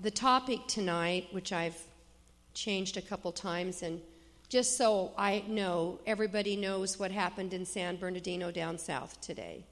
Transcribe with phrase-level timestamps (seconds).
[0.00, 1.76] the topic tonight, which I've
[2.54, 4.00] changed a couple times, and
[4.48, 9.64] just so I know, everybody knows what happened in San Bernardino down south today.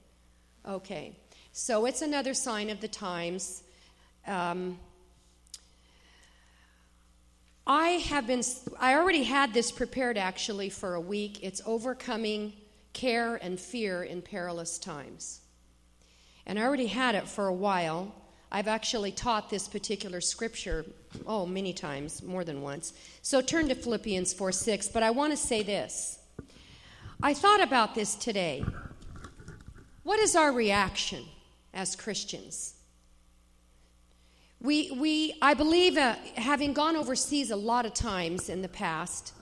[0.67, 1.15] Okay,
[1.51, 3.63] so it's another sign of the times.
[4.27, 4.77] Um,
[7.65, 8.43] I have been,
[8.79, 11.43] I already had this prepared actually for a week.
[11.43, 12.53] It's overcoming
[12.93, 15.41] care and fear in perilous times.
[16.45, 18.13] And I already had it for a while.
[18.51, 20.85] I've actually taught this particular scripture,
[21.27, 22.93] oh, many times, more than once.
[23.21, 24.87] So turn to Philippians 4 6.
[24.89, 26.19] But I want to say this.
[27.21, 28.65] I thought about this today.
[30.03, 31.25] What is our reaction
[31.73, 32.73] as Christians?
[34.61, 39.33] We, we I believe, uh, having gone overseas a lot of times in the past,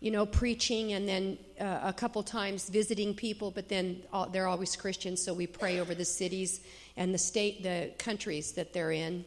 [0.00, 4.46] you know, preaching and then uh, a couple times visiting people, but then all, they're
[4.46, 6.60] always Christians, so we pray over the cities
[6.98, 9.24] and the state, the countries that they're in.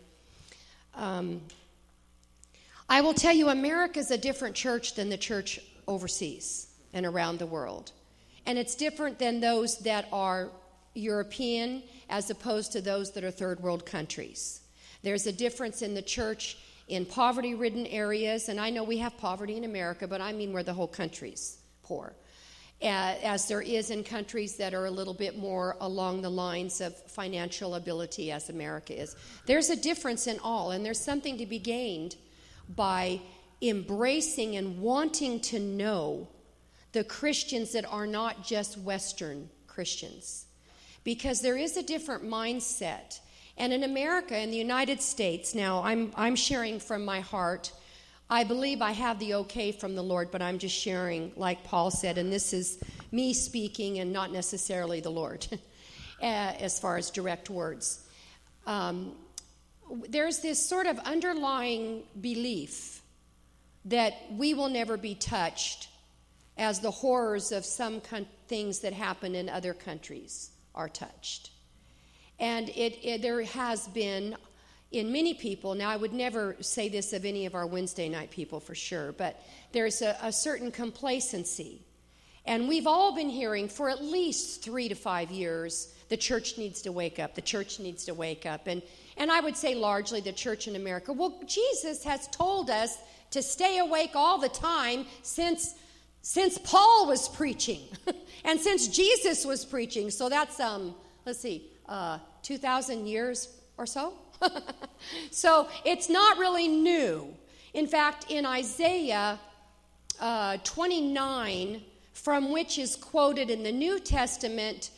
[0.94, 1.42] Um,
[2.90, 7.40] I will tell you, America is a different church than the church overseas and around
[7.40, 7.94] the world.
[8.46, 10.50] And it's different than those that are
[10.94, 14.60] European as opposed to those that are third world countries.
[15.02, 16.58] There's a difference in the church
[16.90, 20.52] in poverty ridden areas, and I know we have poverty in America, but I mean
[20.52, 22.14] where the whole country's poor
[22.82, 26.96] as there is in countries that are a little bit more along the lines of
[27.12, 29.16] financial ability as America is.
[29.46, 32.16] There's a difference in all, and there's something to be gained
[32.76, 33.22] by
[33.62, 36.28] embracing and wanting to know
[36.94, 40.46] the Christians that are not just Western Christians.
[41.04, 43.20] Because there is a different mindset.
[43.58, 47.72] And in America, in the United States, now I'm, I'm sharing from my heart
[48.32, 51.92] I believe I have the okay from the Lord, but I'm just sharing, like Paul
[51.92, 52.80] said, and this is
[53.12, 55.46] me speaking and not necessarily the Lord,
[56.22, 58.08] as far as direct words.
[58.66, 59.18] Um,
[60.08, 63.02] there's this sort of underlying belief
[63.84, 65.90] that we will never be touched
[66.58, 71.50] as the horrors of some con- things that happen in other countries are touched.
[72.40, 74.38] And it, it, there has been
[74.92, 78.30] in many people, now I would never say this of any of our Wednesday night
[78.30, 79.42] people for sure, but
[79.72, 81.82] there's a, a, certain complacency.
[82.46, 86.82] And we've all been hearing for at least three to five years the church needs
[86.82, 88.68] to wake up, the church needs to wake up.
[88.68, 88.82] And,
[89.16, 91.14] and I would say largely the church in America.
[91.14, 92.98] Well, Jesus has told us
[93.30, 95.74] to stay awake all the time since,
[96.22, 97.80] since Paul was preaching
[98.44, 100.10] and since Jesus was preaching.
[100.10, 103.48] So that's, um, let's see, uh, 2,000 years
[103.78, 104.14] or so?
[105.32, 107.34] so it's not really new.
[107.74, 109.40] In fact, in Isaiah
[110.20, 111.82] uh, 29,
[112.14, 114.92] from which is quoted in the New Testament,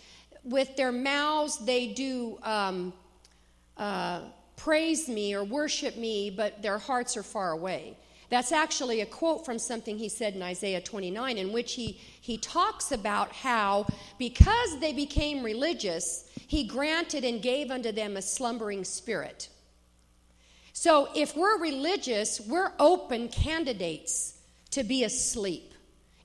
[0.44, 2.94] with their mouths they do um,
[3.78, 4.22] uh,
[4.56, 7.98] praise me or worship me, but their hearts are far away.
[8.34, 12.40] That's actually a quote from something he said in Isaiah 29, in which he, he
[12.40, 13.86] talks about how,
[14.18, 19.50] because they became religious, he granted and gave unto them a slumbering spirit.
[20.72, 24.40] So if we're religious, we're open candidates
[24.72, 25.72] to be asleep.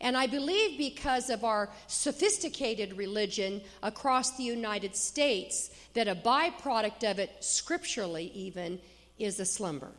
[0.01, 7.11] And I believe because of our sophisticated religion across the United States, that a byproduct
[7.11, 8.81] of it, scripturally even,
[9.19, 9.93] is a slumber.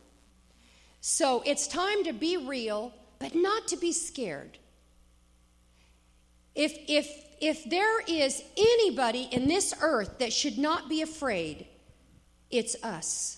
[1.01, 4.57] So it's time to be real, but not to be scared.
[6.55, 7.07] If, if
[7.41, 11.67] if there is anybody in this earth that should not be afraid,
[12.51, 13.37] it's us.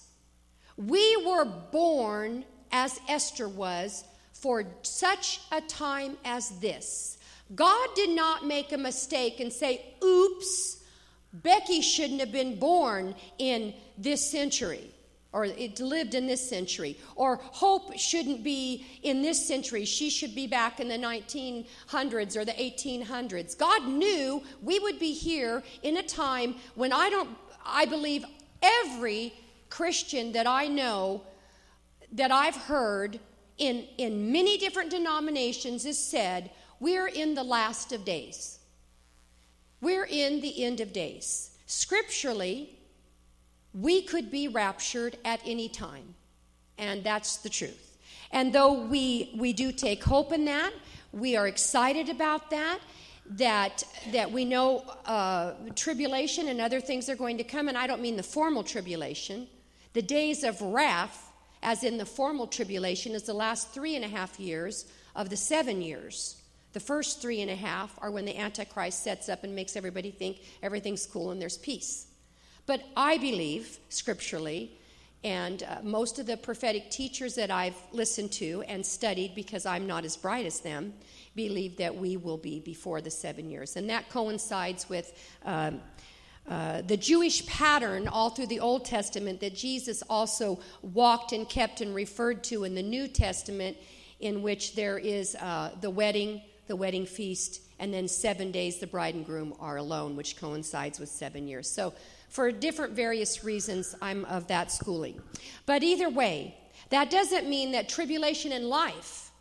[0.78, 7.20] We were born, as Esther was, for such a time as this.
[7.54, 10.82] God did not make a mistake and say, oops,
[11.34, 14.90] Becky shouldn't have been born in this century
[15.34, 19.86] or it lived in this century, or hope shouldn't be in this century.
[19.86, 23.58] She should be back in the 1900s or the 1800s.
[23.58, 27.30] God knew we would be here in a time when I don't,
[27.66, 28.26] I believe
[28.62, 29.34] every
[29.70, 31.24] Christian that I know,
[32.12, 33.20] that I've heard
[33.58, 36.52] in, in many different denominations, has said,
[36.82, 38.60] we're in the last of days.
[39.80, 41.52] We're in the end of days.
[41.68, 42.78] Scripturally,
[43.74, 46.16] we could be raptured at any time.
[46.78, 47.98] And that's the truth.
[48.32, 50.72] And though we, we do take hope in that,
[51.12, 52.80] we are excited about that,
[53.32, 57.68] that, that we know uh, tribulation and other things are going to come.
[57.68, 59.48] And I don't mean the formal tribulation.
[59.94, 61.32] The days of wrath,
[61.62, 64.86] as in the formal tribulation, is the last three and a half years
[65.16, 66.38] of the seven years.
[66.74, 70.12] The first three and a half are when the Antichrist sets up and makes everybody
[70.12, 72.08] think everything's cool and there's peace.
[72.66, 74.72] But I believe, scripturally,
[75.24, 79.86] And uh, most of the prophetic teachers that I've listened to and studied, because I'm
[79.86, 80.94] not as bright as them,
[81.36, 83.76] believe that we will be before the seven years.
[83.76, 85.14] And that coincides with
[85.46, 85.80] um,
[86.50, 91.82] uh, the Jewish pattern all through the Old Testament that Jesus also walked and kept
[91.82, 93.78] and referred to in the New Testament,
[94.20, 98.88] in which there is uh, the wedding, the wedding feast, and then seven days the
[98.88, 101.70] bride and groom are alone, which coincides with seven years.
[101.70, 101.94] So,
[102.32, 105.22] for different various reasons, I'm of that schooling.
[105.66, 106.56] But either way,
[106.90, 109.32] that doesn't mean that tribulation in life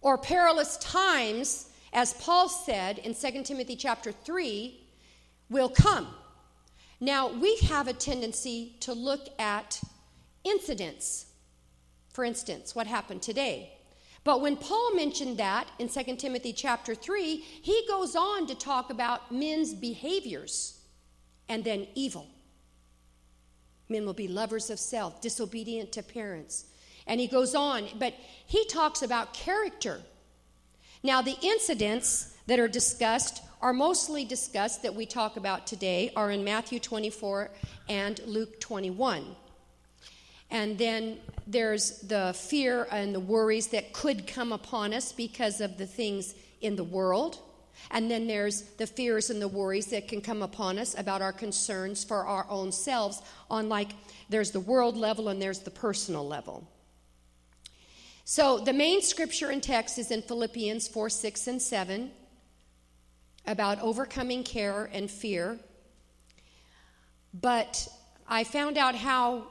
[0.00, 4.76] or perilous times, as Paul said in 2 Timothy chapter 3,
[5.50, 6.08] will come.
[6.98, 9.80] Now, we have a tendency to look at
[10.42, 11.26] incidents.
[12.12, 13.72] For instance, what happened today?
[14.24, 18.90] But when Paul mentioned that in 2 Timothy chapter 3, he goes on to talk
[18.90, 20.79] about men's behaviors
[21.50, 22.28] and then evil.
[23.90, 26.66] Men will be lovers of self, disobedient to parents.
[27.06, 28.14] And he goes on, but
[28.46, 30.00] he talks about character.
[31.02, 36.30] Now, the incidents that are discussed are mostly discussed that we talk about today are
[36.30, 37.50] in Matthew 24
[37.88, 39.24] and Luke 21.
[40.52, 45.78] And then there's the fear and the worries that could come upon us because of
[45.78, 47.38] the things in the world.
[47.90, 51.32] And then there's the fears and the worries that can come upon us about our
[51.32, 53.90] concerns for our own selves on like
[54.28, 56.66] there's the world level and there's the personal level.
[58.24, 62.10] So the main scripture and text is in Philippians 4, 6, and 7
[63.46, 65.58] about overcoming care and fear.
[67.34, 67.88] But
[68.28, 69.46] I found out how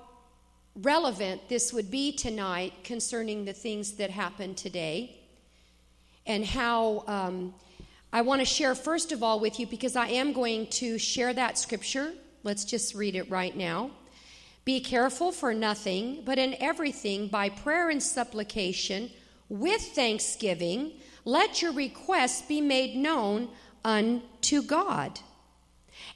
[0.75, 5.19] relevant this would be tonight concerning the things that happened today
[6.25, 7.53] and how um,
[8.11, 11.33] I want to share, first of all, with you because I am going to share
[11.33, 12.13] that scripture.
[12.43, 13.91] Let's just read it right now.
[14.65, 19.11] Be careful for nothing, but in everything, by prayer and supplication,
[19.47, 20.93] with thanksgiving,
[21.25, 23.49] let your requests be made known
[23.83, 25.19] unto God.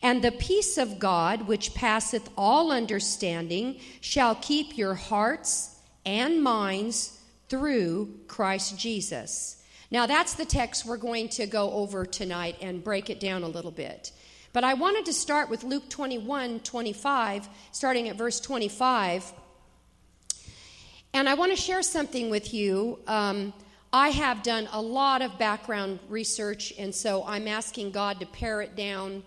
[0.02, 5.76] And the peace of God, which passeth all understanding, shall keep your hearts
[6.06, 7.20] and minds
[7.50, 9.63] through Christ Jesus.
[9.94, 13.48] Now, that's the text we're going to go over tonight and break it down a
[13.48, 14.12] little bit.
[14.52, 19.32] But I wanted to start with Luke 21 25, starting at verse 25.
[21.14, 22.98] And I want to share something with you.
[23.06, 23.54] Um,
[23.94, 28.62] I have done a lot of background research, and so I'm asking God to pare
[28.62, 29.22] it down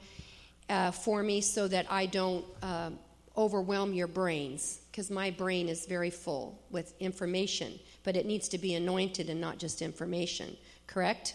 [0.68, 2.90] uh, for me so that I don't uh,
[3.36, 8.56] overwhelm your brains, because my brain is very full with information but it needs to
[8.56, 10.56] be anointed and not just information,
[10.86, 11.34] correct?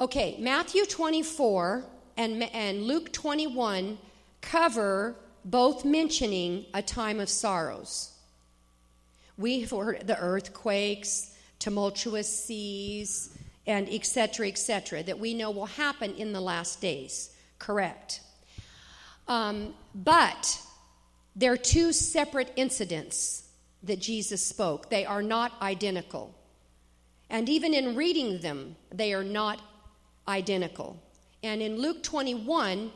[0.00, 1.84] Okay, Matthew 24
[2.16, 3.98] and, and Luke 21
[4.40, 8.12] cover both mentioning a time of sorrows.
[9.36, 13.36] We've heard the earthquakes, tumultuous seas,
[13.66, 18.20] and etc., etc., that we know will happen in the last days, correct?
[19.26, 20.62] Um, but
[21.34, 23.39] they're two separate incidents
[23.82, 24.90] that Jesus spoke.
[24.90, 26.34] They are not identical.
[27.28, 29.60] And even in reading them, they are not
[30.26, 31.00] identical.
[31.42, 32.90] And in Luke 21,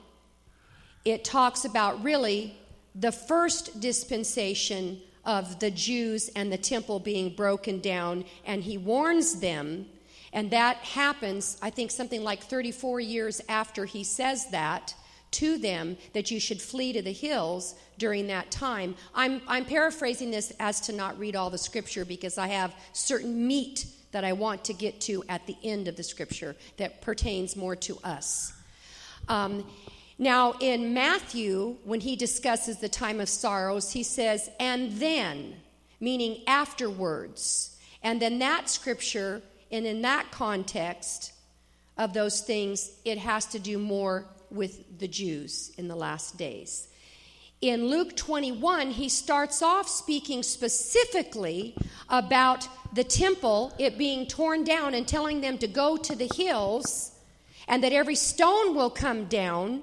[1.04, 2.56] it talks about really
[2.94, 9.40] the first dispensation of the Jews and the temple being broken down, and he warns
[9.40, 9.86] them.
[10.32, 14.94] And that happens, I think, something like 34 years after he says that
[15.34, 18.94] to them that you should flee to the hills during that time.
[19.14, 23.46] I'm, I'm paraphrasing this as to not read all the scripture because I have certain
[23.46, 27.56] meat that I want to get to at the end of the scripture that pertains
[27.56, 28.52] more to us.
[29.28, 29.64] Um,
[30.18, 35.56] now, in Matthew, when he discusses the time of sorrows, he says, and then,
[35.98, 37.76] meaning afterwards.
[38.04, 41.32] And then that scripture, and in that context
[41.98, 46.88] of those things, it has to do more with the Jews in the last days.
[47.60, 51.74] In Luke 21, he starts off speaking specifically
[52.08, 57.12] about the temple, it being torn down, and telling them to go to the hills
[57.66, 59.82] and that every stone will come down.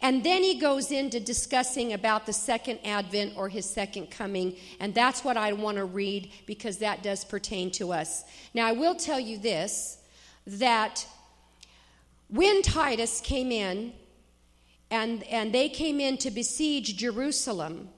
[0.00, 4.56] And then he goes into discussing about the second advent or his second coming.
[4.80, 8.24] And that's what I want to read because that does pertain to us.
[8.54, 9.98] Now, I will tell you this
[10.46, 11.06] that
[12.28, 13.92] when Titus came in
[14.90, 17.90] and, and they came in to besiege Jerusalem.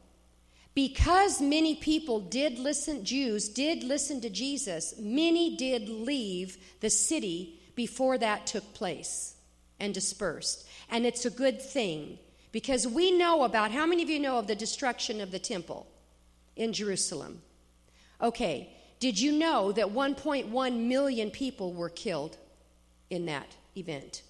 [0.75, 7.61] Because many people did listen, Jews did listen to Jesus, many did leave the city
[7.75, 9.35] before that took place
[9.81, 10.67] and dispersed.
[10.89, 12.19] And it's a good thing
[12.53, 15.87] because we know about how many of you know of the destruction of the temple?
[16.61, 17.41] in Jerusalem.
[18.21, 18.69] Okay,
[18.99, 22.37] did you know that 1.1 million people were killed
[23.09, 24.23] in that event?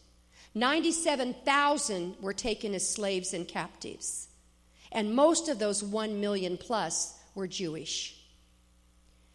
[0.54, 4.28] 97,000 were taken as slaves and captives.
[4.92, 8.16] And most of those 1 million plus were Jewish.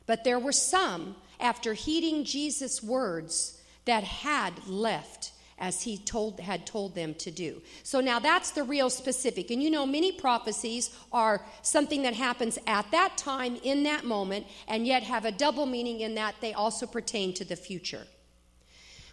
[0.05, 6.65] But there were some, after heeding Jesus' words, that had left as he told, had
[6.65, 7.61] told them to do.
[7.83, 9.51] So now that's the real specific.
[9.51, 14.47] And you know, many prophecies are something that happens at that time, in that moment,
[14.67, 18.05] and yet have a double meaning in that they also pertain to the future.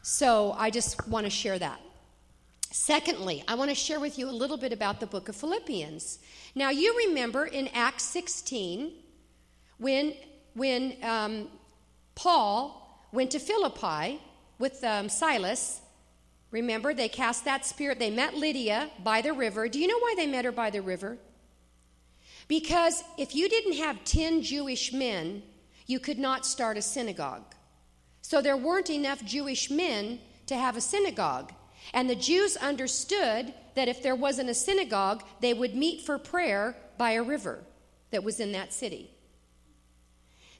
[0.02, 1.80] So I just want to share that.
[2.72, 6.18] Secondly, I want to share with you a little bit about the book of Philippians.
[6.54, 8.92] Now, you remember in Acts 16
[9.78, 10.14] when,
[10.54, 11.48] when um,
[12.14, 14.20] Paul went to Philippi
[14.58, 15.82] with um, Silas
[16.52, 17.98] Remember, they cast that spirit.
[17.98, 19.68] They met Lydia by the river.
[19.68, 21.16] Do you know why they met her by the river?
[22.46, 25.42] Because if you didn't have 10 Jewish men,
[25.86, 27.54] you could not start a synagogue.
[28.20, 31.52] So there weren't enough Jewish men to have a synagogue.
[31.92, 36.76] And the Jews understood that if there wasn't a synagogue, they would meet for prayer
[36.98, 37.60] by a river
[38.10, 39.10] that was in that city.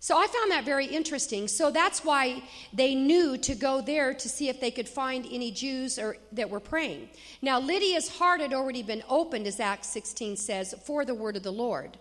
[0.03, 1.47] So I found that very interesting.
[1.47, 5.53] So that's why they knew to go there to see if they could find any
[5.53, 7.09] Jews or, that were praying.
[7.41, 11.45] Now, Lydia's heart had already been opened, as Acts 16 says, for the word of
[11.45, 11.99] the Lord.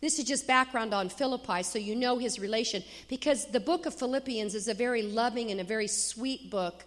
[0.00, 3.94] This is just background on Philippi, so you know his relation, because the book of
[3.94, 6.84] Philippians is a very loving and a very sweet book.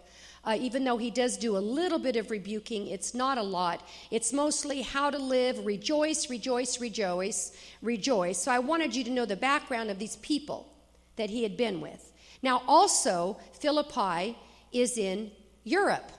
[0.48, 3.86] Uh, even though he does do a little bit of rebuking, it's not a lot.
[4.10, 7.52] It's mostly how to live, rejoice, rejoice, rejoice,
[7.82, 8.38] rejoice.
[8.38, 10.72] So I wanted you to know the background of these people
[11.16, 12.12] that he had been with.
[12.42, 14.38] Now, also, Philippi
[14.72, 15.32] is in
[15.64, 16.10] Europe.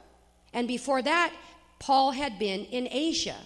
[0.54, 1.34] And before that,
[1.80, 3.38] Paul had been in Asia.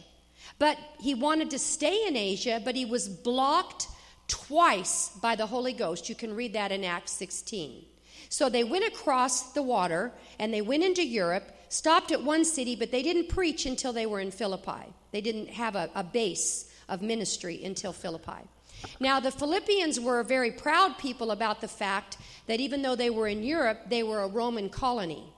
[0.60, 3.88] But he wanted to stay in Asia, but he was blocked
[4.28, 6.10] twice by the Holy Ghost.
[6.10, 7.86] You can read that in Acts 16.
[8.34, 12.76] So they went across the water and they went into Europe, stopped at one city,
[12.76, 14.92] but they didn't preach until they were in Philippi.
[15.12, 18.42] They didn't have a, a base of ministry until Philippi.
[19.00, 23.28] Now, the Philippians were very proud people about the fact that even though they were
[23.28, 25.32] in Europe, they were a Roman colony.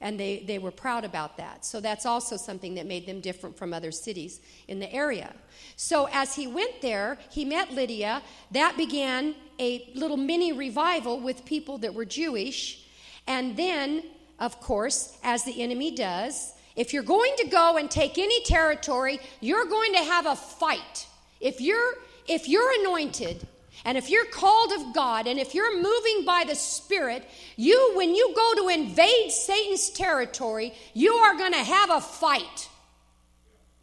[0.00, 1.64] And they, they were proud about that.
[1.64, 5.34] So that's also something that made them different from other cities in the area.
[5.76, 8.22] So as he went there, he met Lydia.
[8.52, 12.86] That began a little mini revival with people that were Jewish.
[13.26, 14.04] And then,
[14.38, 19.18] of course, as the enemy does, if you're going to go and take any territory,
[19.40, 21.08] you're going to have a fight.
[21.40, 21.94] If you're
[22.28, 23.46] if you're anointed
[23.84, 27.24] and if you're called of God and if you're moving by the Spirit,
[27.56, 32.68] you when you go to invade Satan's territory, you are going to have a fight.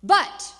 [0.03, 0.53] But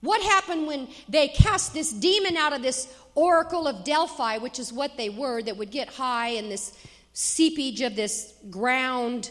[0.00, 4.72] what happened when they cast this demon out of this oracle of Delphi, which is
[4.72, 6.76] what they were, that would get high in this
[7.12, 9.30] seepage of this ground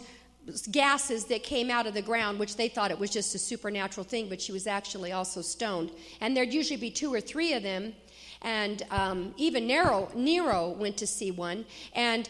[0.72, 4.04] gases that came out of the ground, which they thought it was just a supernatural
[4.04, 5.92] thing, but she was actually also stoned.
[6.20, 7.94] And there'd usually be two or three of them.
[8.42, 11.66] And um, even Nero, Nero went to see one.
[11.94, 12.30] And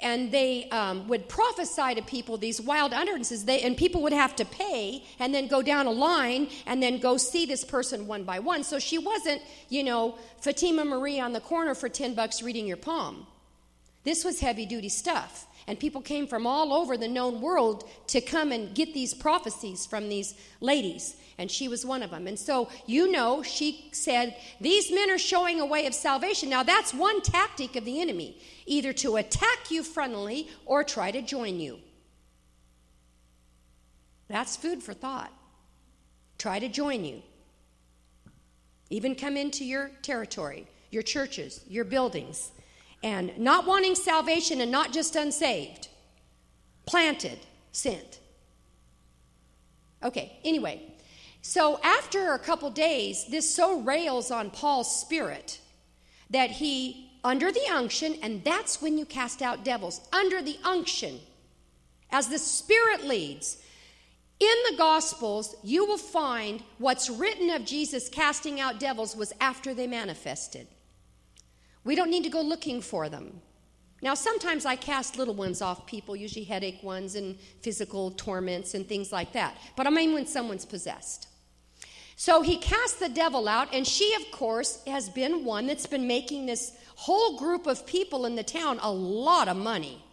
[0.00, 3.44] and they um, would prophesy to people these wild utterances.
[3.44, 6.98] They, and people would have to pay and then go down a line and then
[7.00, 8.62] go see this person one by one.
[8.62, 12.76] So she wasn't you know fatima marie on the corner for 10 bucks reading your
[12.76, 13.26] palm.
[14.04, 18.20] This was heavy duty stuff and people came from all over the known world to
[18.20, 22.26] come and get these prophecies from these ladies and she was one of them.
[22.26, 26.50] And so, you know, she said, These men are showing a way of salvation.
[26.50, 31.22] Now, that's one tactic of the enemy either to attack you frontally or try to
[31.22, 31.78] join you.
[34.26, 35.32] That's food for thought.
[36.38, 37.22] Try to join you.
[38.90, 42.50] Even come into your territory, your churches, your buildings,
[43.02, 45.88] and not wanting salvation and not just unsaved.
[46.86, 47.38] Planted,
[47.72, 48.18] sent.
[50.02, 50.82] Okay, anyway,
[51.42, 55.60] so after a couple days, this so rails on Paul's spirit
[56.30, 61.18] that he, under the unction, and that's when you cast out devils, under the unction,
[62.10, 63.58] as the Spirit leads.
[64.40, 69.74] In the Gospels, you will find what's written of Jesus casting out devils was after
[69.74, 70.68] they manifested.
[71.88, 73.40] We don't need to go looking for them.
[74.02, 78.86] Now, sometimes I cast little ones off people, usually headache ones and physical torments and
[78.86, 79.56] things like that.
[79.74, 81.28] But I mean when someone's possessed.
[82.14, 86.06] So he cast the devil out, and she, of course, has been one that's been
[86.06, 90.04] making this whole group of people in the town a lot of money.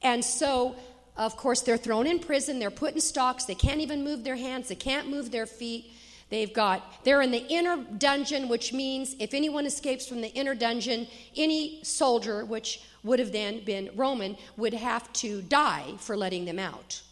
[0.00, 0.76] And so,
[1.16, 4.36] of course, they're thrown in prison, they're put in stocks, they can't even move their
[4.36, 5.92] hands, they can't move their feet.
[6.32, 10.54] They've got, they're in the inner dungeon, which means if anyone escapes from the inner
[10.54, 16.46] dungeon, any soldier, which would have then been Roman, would have to die for letting
[16.46, 17.02] them out.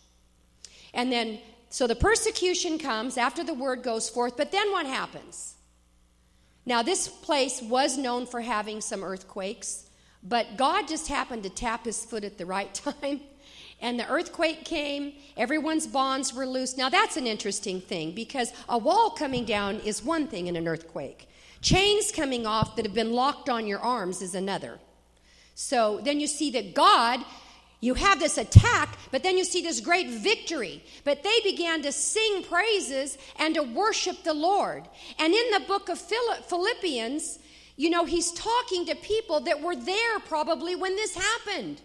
[0.95, 5.55] And then, so the persecution comes after the word goes forth, but then what happens?
[6.65, 9.85] Now, this place was known for having some earthquakes,
[10.23, 13.21] but God just happened to tap his foot at the right time
[13.81, 16.77] and the earthquake came, everyone's bonds were loose.
[16.77, 20.69] Now, that's an interesting thing because a wall coming down is one thing in an
[20.69, 21.29] earthquake,
[21.63, 24.79] chains coming off that have been locked on your arms is another.
[25.55, 27.21] So then you see that God,
[27.81, 30.83] you have this attack, but then you see this great victory.
[31.05, 34.85] But they began to sing praises and to worship the Lord.
[35.19, 37.39] And in the book of Philippians,
[37.77, 41.81] you know, he's talking to people that were there probably when this happened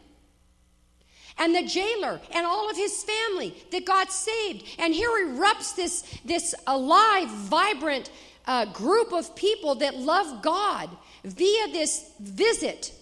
[1.37, 4.65] and the jailer and all of his family that God saved.
[4.79, 8.09] And here erupts this, this alive, vibrant
[8.47, 10.89] uh, group of people that love God
[11.23, 12.93] via this visit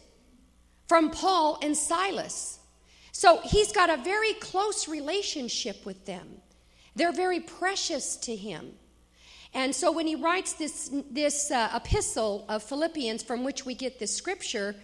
[0.88, 2.60] from Paul and Silas.
[3.12, 6.42] So he's got a very close relationship with them.
[6.96, 8.74] They're very precious to him.
[9.54, 14.00] And so when he writes this, this uh, epistle of Philippians, from which we get
[14.00, 14.76] this scripture,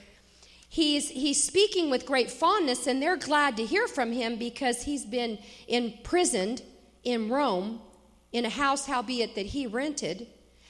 [0.69, 5.05] he's, he's speaking with great fondness, and they're glad to hear from him because he's
[5.05, 6.61] been imprisoned
[7.03, 7.81] in Rome
[8.31, 10.27] in a house, howbeit that he rented.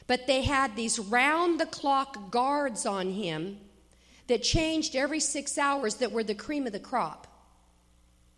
[0.08, 3.60] But they had these round the clock guards on him
[4.28, 7.28] that changed every six hours that were the cream of the crop.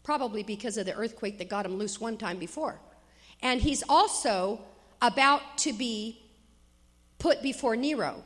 [0.03, 2.79] Probably because of the earthquake that got him loose one time before.
[3.41, 4.61] And he's also
[5.01, 6.21] about to be
[7.19, 8.23] put before Nero.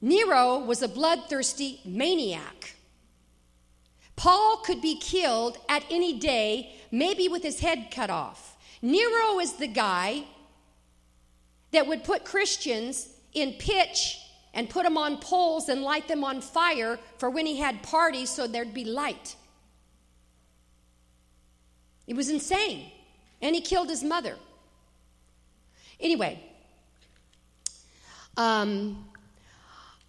[0.00, 2.76] Nero was a bloodthirsty maniac.
[4.16, 8.56] Paul could be killed at any day, maybe with his head cut off.
[8.82, 10.24] Nero is the guy
[11.72, 14.18] that would put Christians in pitch
[14.54, 18.30] and put them on poles and light them on fire for when he had parties
[18.30, 19.36] so there'd be light.
[22.06, 22.90] It was insane.
[23.40, 24.34] And he killed his mother.
[26.00, 26.42] Anyway,
[28.36, 29.07] um,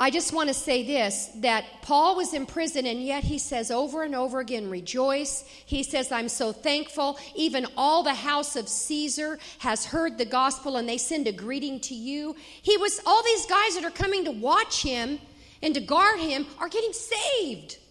[0.02, 3.70] I just want to say this that Paul was in prison, and yet he says
[3.70, 5.44] over and over again, rejoice.
[5.66, 7.20] He says, I'm so thankful.
[7.36, 11.82] Even all the house of Caesar has heard the gospel, and they send a greeting
[11.82, 12.36] to you.
[12.62, 15.20] He was, all these guys that are coming to watch him
[15.62, 17.78] and to guard him are getting saved.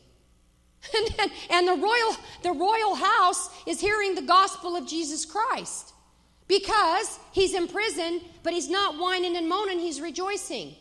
[1.21, 5.93] And, and, the, royal, the royal house is hearing the gospel of Jesus Christ
[6.47, 10.77] because he's in prison, but he's not whining and moaning, he's rejoicing.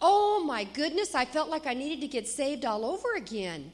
[0.00, 3.72] Oh my goodness, I felt like I needed to get saved all over again.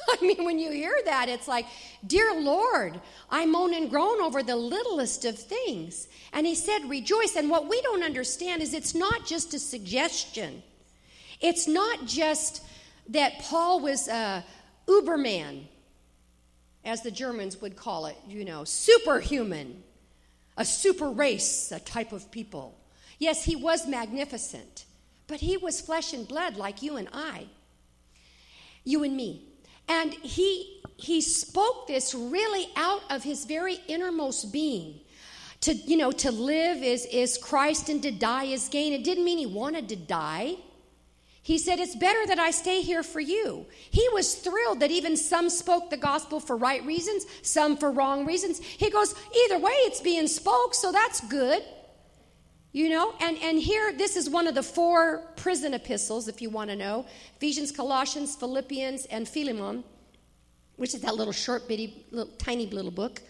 [0.10, 1.66] I mean, when you hear that, it's like,
[2.06, 6.08] Dear Lord, I moan and groan over the littlest of things.
[6.32, 7.36] And he said, Rejoice.
[7.36, 10.62] And what we don't understand is it's not just a suggestion,
[11.40, 12.64] it's not just
[13.08, 14.44] that Paul was a
[14.86, 15.64] Uberman,
[16.84, 19.82] as the Germans would call it, you know, superhuman,
[20.56, 22.78] a super race, a type of people.
[23.18, 24.84] Yes, he was magnificent.
[25.26, 27.46] But he was flesh and blood like you and I,
[28.84, 29.46] you and me.
[29.88, 35.00] And he, he spoke this really out of his very innermost being.
[35.62, 38.92] To, you know, to live is, is Christ and to die is gain.
[38.92, 40.56] It didn't mean he wanted to die.
[41.42, 43.66] He said, It's better that I stay here for you.
[43.90, 48.24] He was thrilled that even some spoke the gospel for right reasons, some for wrong
[48.24, 48.60] reasons.
[48.60, 51.62] He goes, Either way, it's being spoke, so that's good.
[52.72, 56.48] You know, and, and here, this is one of the four prison epistles, if you
[56.48, 57.04] want to know
[57.36, 59.84] Ephesians, Colossians, Philippians, and Philemon,
[60.76, 63.20] which is that little short, bitty, little, tiny little book.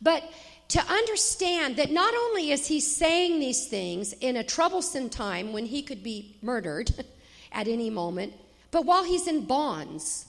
[0.00, 0.24] But
[0.68, 5.66] to understand that not only is he saying these things in a troublesome time when
[5.66, 6.90] he could be murdered
[7.52, 8.32] at any moment,
[8.70, 10.26] but while he's in bonds,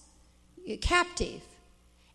[0.69, 1.41] uh, captive,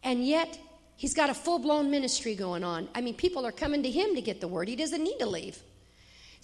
[0.02, 0.58] and yet
[0.96, 2.86] he's got a full blown ministry going on.
[2.94, 5.26] I mean, people are coming to him to get the word, he doesn't need to
[5.26, 5.58] leave.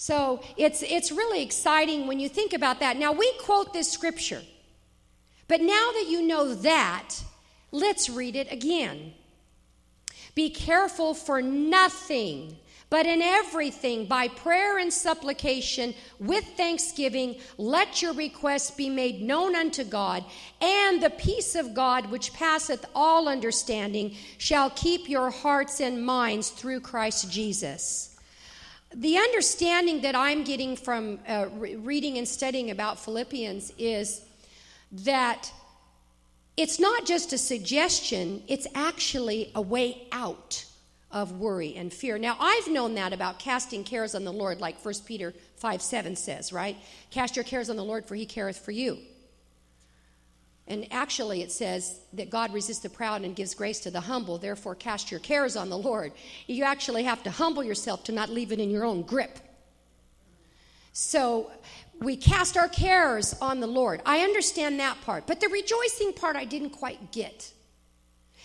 [0.00, 2.96] So it's, it's really exciting when you think about that.
[2.96, 4.40] Now, we quote this scripture,
[5.46, 7.16] but now that you know that,
[7.70, 9.12] let's read it again.
[10.34, 12.56] Be careful for nothing,
[12.88, 19.54] but in everything, by prayer and supplication, with thanksgiving, let your requests be made known
[19.54, 20.24] unto God,
[20.62, 26.48] and the peace of God, which passeth all understanding, shall keep your hearts and minds
[26.48, 28.09] through Christ Jesus
[28.94, 34.22] the understanding that I'm getting from uh, re- reading and studying about Philippians is
[34.92, 35.52] that
[36.56, 40.64] it's not just a suggestion, it's actually a way out
[41.10, 42.18] of worry and fear.
[42.18, 46.16] Now, I've known that about casting cares on the Lord, like 1 Peter 5 7
[46.16, 46.76] says, right?
[47.10, 48.98] Cast your cares on the Lord, for he careth for you.
[50.70, 54.38] And actually, it says that God resists the proud and gives grace to the humble.
[54.38, 56.12] Therefore, cast your cares on the Lord.
[56.46, 59.40] You actually have to humble yourself to not leave it in your own grip.
[60.92, 61.50] So,
[62.00, 64.00] we cast our cares on the Lord.
[64.06, 65.26] I understand that part.
[65.26, 67.52] But the rejoicing part, I didn't quite get.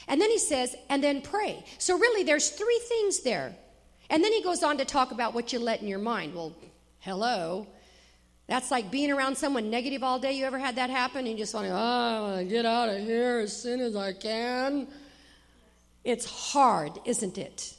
[0.07, 1.63] And then he says, and then pray.
[1.77, 3.55] So, really, there's three things there.
[4.09, 6.33] And then he goes on to talk about what you let in your mind.
[6.33, 6.55] Well,
[7.01, 7.67] hello.
[8.47, 10.33] That's like being around someone negative all day.
[10.33, 11.19] You ever had that happen?
[11.19, 14.87] And you just want to, oh, get out of here as soon as I can.
[16.03, 17.73] It's hard, isn't it?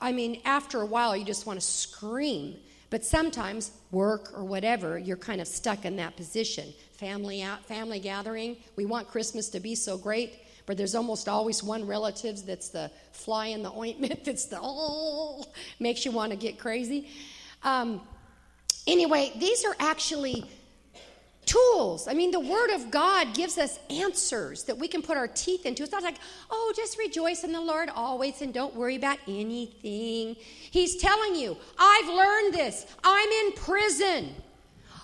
[0.00, 2.56] I mean, after a while, you just want to scream.
[2.88, 6.72] But sometimes, work or whatever, you're kind of stuck in that position.
[6.92, 8.56] Family out, family gathering.
[8.76, 12.88] We want Christmas to be so great but there's almost always one relative that's the
[13.10, 15.44] fly in the ointment that's the oh
[15.80, 17.08] makes you want to get crazy
[17.64, 18.00] um,
[18.90, 20.44] anyway these are actually
[21.46, 22.06] tools.
[22.06, 25.66] I mean the word of god gives us answers that we can put our teeth
[25.66, 25.82] into.
[25.82, 26.18] It's not like
[26.50, 30.36] oh just rejoice in the lord always and don't worry about anything.
[30.70, 32.86] He's telling you i've learned this.
[33.02, 34.34] I'm in prison.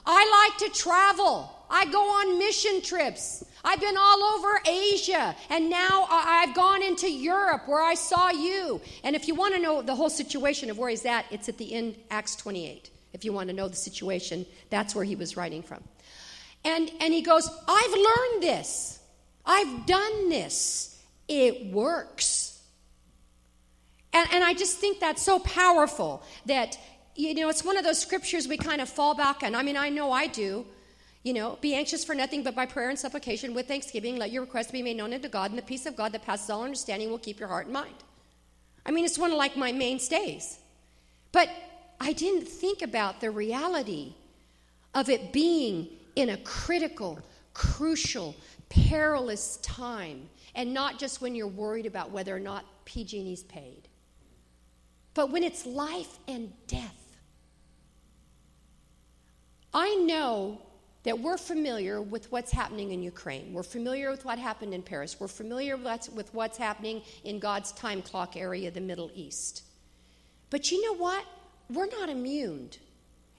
[0.07, 1.53] I like to travel.
[1.69, 3.45] I go on mission trips.
[3.65, 8.81] I've been all over Asia, and now I've gone into Europe where I saw you.
[9.03, 11.59] And if you want to know the whole situation of where he's at, it's at
[11.59, 12.91] the end, Acts 28.
[13.17, 15.83] If you want to know the situation, that's where he was writing from.
[16.67, 18.99] And, and he goes, I've learned this.
[19.47, 21.01] I've done this.
[21.27, 22.61] It works.
[24.13, 26.79] And, and I just think that's so powerful that,
[27.15, 29.55] you know, it's one of those scriptures we kind of fall back on.
[29.55, 30.67] I mean, I know I do.
[31.23, 34.43] You know, be anxious for nothing, but by prayer and supplication with thanksgiving, let your
[34.43, 37.11] requests be made known unto God, and the peace of God that passes all understanding
[37.11, 37.97] will keep your heart and mind.
[38.85, 40.59] I mean, it's one of like my mainstays.
[41.33, 41.49] But
[42.01, 44.15] I didn't think about the reality
[44.95, 47.19] of it being in a critical,
[47.55, 48.35] crucial,
[48.69, 53.89] perilous time, and not just when you're worried about whether or not PG&E's paid,
[55.15, 57.19] but when it's life and death.
[59.73, 60.63] I know
[61.03, 63.53] that we're familiar with what's happening in Ukraine.
[63.53, 65.21] We're familiar with what happened in Paris.
[65.21, 69.63] We're familiar with what's happening in God's time clock area, the Middle East.
[70.51, 71.25] But you know what?
[71.71, 72.71] We're not immune.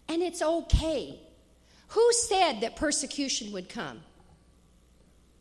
[0.09, 1.19] And it's okay.
[1.89, 4.01] Who said that persecution would come?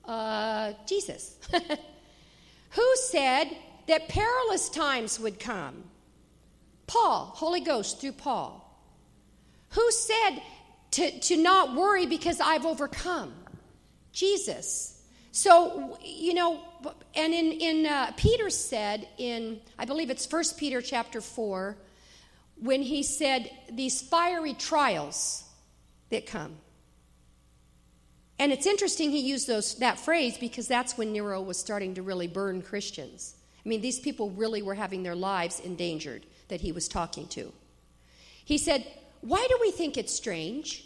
[0.05, 1.37] Uh, Jesus.
[2.70, 3.46] Who said
[3.88, 5.85] that perilous times would come?
[6.87, 8.62] Paul, Holy Ghost through Paul.
[9.70, 10.40] Who said
[10.92, 13.35] to, to not worry because I've overcome.
[14.12, 15.03] Jesus.
[15.33, 16.62] So, you know,
[17.14, 21.77] and in, in uh, Peter said in, I believe it's First Peter chapter 4,
[22.61, 25.45] when he said, these fiery trials
[26.11, 26.57] that come.
[28.38, 32.03] And it's interesting he used those, that phrase because that's when Nero was starting to
[32.03, 33.35] really burn Christians.
[33.64, 37.53] I mean, these people really were having their lives endangered that he was talking to.
[38.45, 38.87] He said,
[39.23, 40.85] Why do we think it's strange?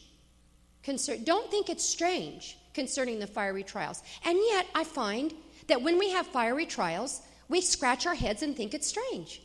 [0.82, 4.02] Concern, don't think it's strange concerning the fiery trials.
[4.24, 5.34] And yet, I find
[5.66, 9.42] that when we have fiery trials, we scratch our heads and think it's strange.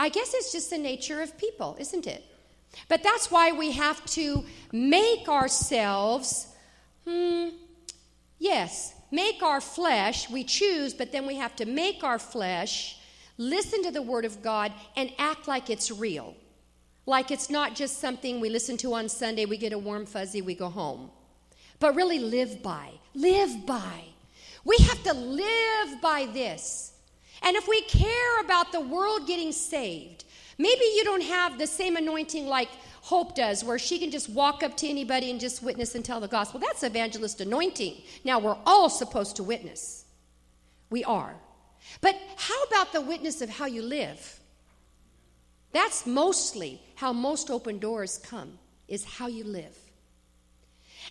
[0.00, 2.24] I guess it's just the nature of people, isn't it?
[2.88, 6.46] But that's why we have to make ourselves,
[7.06, 7.48] hmm,
[8.38, 12.96] yes, make our flesh, we choose, but then we have to make our flesh
[13.36, 16.34] listen to the Word of God and act like it's real.
[17.04, 20.40] Like it's not just something we listen to on Sunday, we get a warm fuzzy,
[20.40, 21.10] we go home.
[21.78, 22.92] But really live by.
[23.14, 24.04] Live by.
[24.64, 26.89] We have to live by this.
[27.42, 30.24] And if we care about the world getting saved,
[30.58, 32.68] maybe you don't have the same anointing like
[33.02, 36.20] Hope does, where she can just walk up to anybody and just witness and tell
[36.20, 36.60] the gospel.
[36.60, 38.02] That's evangelist anointing.
[38.24, 40.04] Now, we're all supposed to witness.
[40.90, 41.34] We are.
[42.02, 44.38] But how about the witness of how you live?
[45.72, 49.76] That's mostly how most open doors come, is how you live.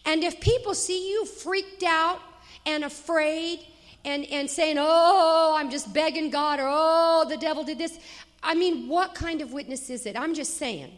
[0.06, 2.20] And if people see you freaked out
[2.66, 3.66] and afraid
[4.06, 8.00] and, and saying, oh, I'm just begging God, or oh, the devil did this,
[8.42, 10.18] I mean, what kind of witness is it?
[10.18, 10.92] I'm just saying.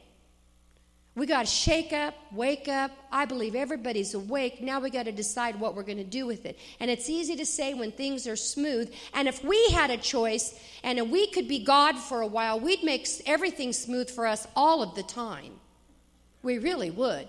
[1.13, 2.91] We got to shake up, wake up.
[3.11, 4.61] I believe everybody's awake.
[4.61, 6.57] Now we got to decide what we're going to do with it.
[6.79, 8.93] And it's easy to say when things are smooth.
[9.13, 12.61] And if we had a choice and if we could be God for a while,
[12.61, 15.51] we'd make everything smooth for us all of the time.
[16.43, 17.27] We really would.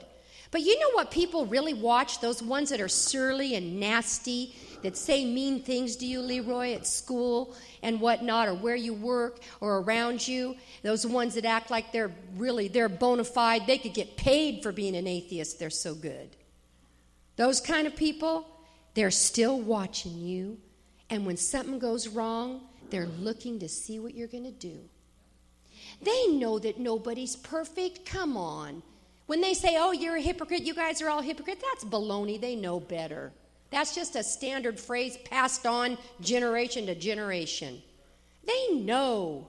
[0.52, 2.20] But you know what people really watch?
[2.20, 6.86] Those ones that are surly and nasty, that say mean things to you, Leroy, at
[6.86, 11.92] school and whatnot, or where you work or around you, those ones that act like
[11.92, 15.58] they're really they're bona fide, they could get paid for being an atheist.
[15.58, 16.36] They're so good.
[17.36, 18.46] Those kind of people,
[18.94, 20.58] they're still watching you,
[21.08, 24.78] and when something goes wrong, they're looking to see what you're going to do.
[26.02, 28.04] They know that nobody's perfect.
[28.04, 28.82] Come on.
[29.26, 32.40] When they say, oh, you're a hypocrite, you guys are all hypocrites, that's baloney.
[32.40, 33.32] They know better.
[33.72, 37.82] That's just a standard phrase passed on generation to generation.
[38.44, 39.48] They know.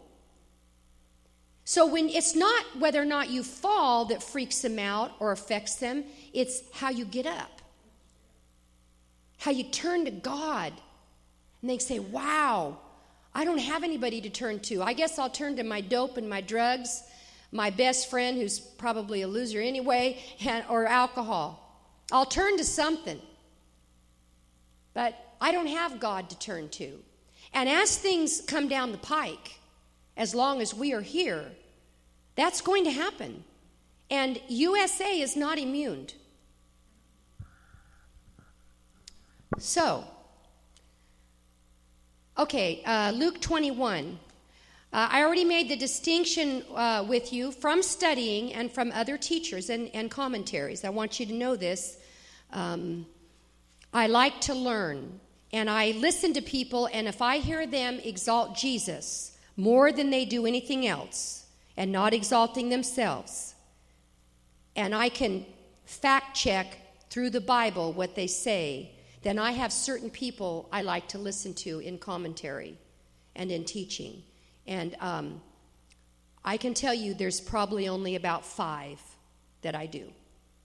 [1.66, 5.76] So when it's not whether or not you fall that freaks them out or affects
[5.76, 7.62] them, it's how you get up.
[9.40, 10.72] How you turn to God.
[11.62, 12.80] And they say, "Wow,
[13.36, 14.82] I don't have anybody to turn to.
[14.84, 17.04] I guess I'll turn to my dope and my drugs,
[17.52, 21.60] my best friend who's probably a loser anyway, and, or alcohol.
[22.12, 23.20] I'll turn to something.
[24.94, 27.00] But I don't have God to turn to.
[27.54, 29.60] And as things come down the pike,
[30.16, 31.52] as long as we are here,
[32.36, 33.44] that's going to happen.
[34.10, 36.08] And USA is not immune.
[39.58, 40.06] So,
[42.36, 44.18] Okay, uh, Luke 21.
[44.92, 49.70] Uh, I already made the distinction uh, with you from studying and from other teachers
[49.70, 50.84] and, and commentaries.
[50.84, 52.00] I want you to know this.
[52.52, 53.06] Um,
[53.94, 55.20] I like to learn,
[55.52, 60.26] and I listen to people, and if I hear them exalt Jesus more than they
[60.26, 61.46] do anything else,
[61.78, 63.54] and not exalting themselves,
[64.76, 65.46] and I can
[65.86, 66.78] fact check
[67.10, 71.54] through the Bible what they say, then I have certain people I like to listen
[71.56, 72.78] to in commentary
[73.36, 74.24] and in teaching.
[74.66, 75.42] And um,
[76.44, 79.00] I can tell you there's probably only about five
[79.62, 80.12] that I do.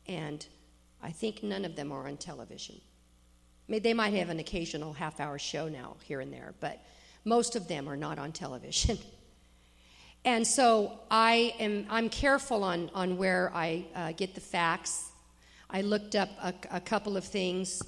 [0.07, 0.45] And
[1.03, 2.81] I think none of them are on television.
[3.69, 6.83] They might have an occasional half hour show now, here and there, but
[7.25, 8.99] most of them are not on television.
[10.25, 15.11] and so I am I'm careful on, on where I uh, get the facts.
[15.69, 17.83] I looked up a, a couple of things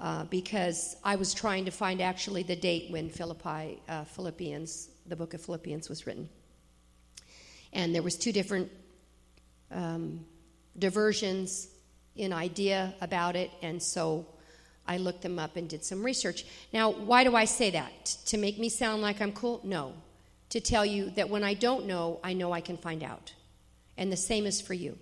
[0.00, 5.14] uh, because I was trying to find actually the date when Philippi, uh, Philippians, the
[5.14, 6.28] book of Philippians was written.
[7.72, 8.70] And there was two different
[9.70, 10.26] um,
[10.78, 11.68] diversions
[12.16, 14.26] in idea about it, and so
[14.88, 16.44] I looked them up and did some research.
[16.72, 18.06] Now, why do I say that?
[18.26, 19.60] To make me sound like I'm cool?
[19.64, 19.94] No.
[20.50, 23.32] To tell you that when I don't know, I know I can find out.
[23.96, 24.98] And the same is for you.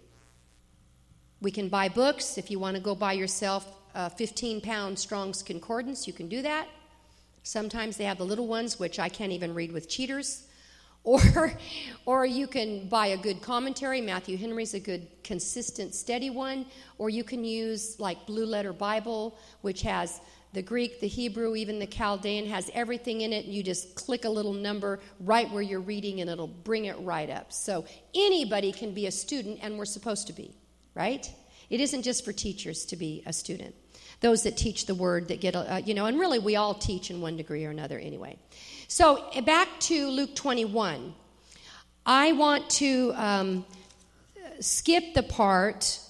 [1.40, 5.42] We can buy books if you want to go buy yourself a 15 pound Strong's
[5.42, 6.68] Concordance, you can do that.
[7.42, 10.46] Sometimes they have the little ones, which I can't even read with cheaters.
[11.04, 11.52] Or,
[12.06, 14.00] or you can buy a good commentary.
[14.00, 16.66] Matthew Henry's a good, consistent, steady one.
[16.98, 20.20] Or you can use like Blue Letter Bible, which has
[20.54, 23.44] the Greek, the Hebrew, even the Chaldean, has everything in it.
[23.44, 26.96] And you just click a little number right where you're reading, and it'll bring it
[27.00, 27.52] right up.
[27.52, 30.54] So anybody can be a student, and we're supposed to be,
[30.94, 31.30] right?
[31.70, 33.74] It isn't just for teachers to be a student
[34.24, 37.10] those that teach the word that get, uh, you know, and really we all teach
[37.10, 38.38] in one degree or another anyway.
[38.88, 41.12] So back to Luke 21.
[42.06, 43.66] I want to um,
[44.60, 46.00] skip the part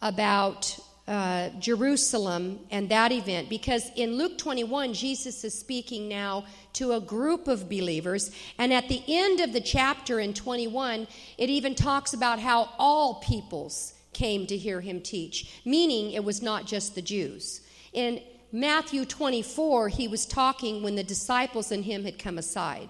[0.00, 0.78] about
[1.08, 7.00] uh, Jerusalem and that event because in Luke 21, Jesus is speaking now to a
[7.00, 8.30] group of believers.
[8.58, 13.14] And at the end of the chapter in 21, it even talks about how all
[13.14, 17.60] peoples came to hear him teach, meaning it was not just the Jews.
[17.92, 18.20] In
[18.52, 22.88] Matthew 24, he was talking when the disciples and him had come aside.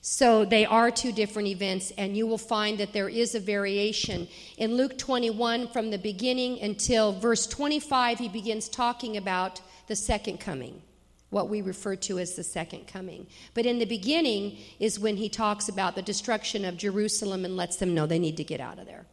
[0.00, 4.28] So they are two different events, and you will find that there is a variation.
[4.58, 10.40] In Luke 21, from the beginning until verse 25, he begins talking about the second
[10.40, 10.82] coming,
[11.30, 13.26] what we refer to as the second coming.
[13.54, 17.76] But in the beginning is when he talks about the destruction of Jerusalem and lets
[17.76, 19.06] them know they need to get out of there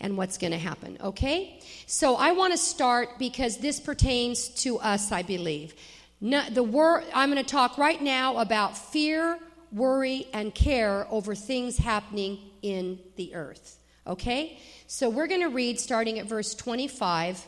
[0.00, 1.60] and what's going to happen, okay?
[1.86, 5.74] So I want to start because this pertains to us, I believe.
[6.20, 9.38] No, the wor- I'm going to talk right now about fear,
[9.72, 14.58] worry, and care over things happening in the earth, okay?
[14.86, 17.46] So we're going to read starting at verse 25.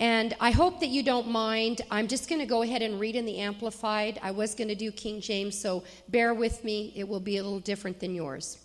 [0.00, 1.80] And I hope that you don't mind.
[1.90, 4.20] I'm just going to go ahead and read in the Amplified.
[4.22, 6.92] I was going to do King James, so bear with me.
[6.94, 8.58] It will be a little different than yours.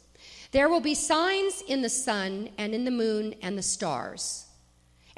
[0.53, 4.45] There will be signs in the sun and in the moon and the stars.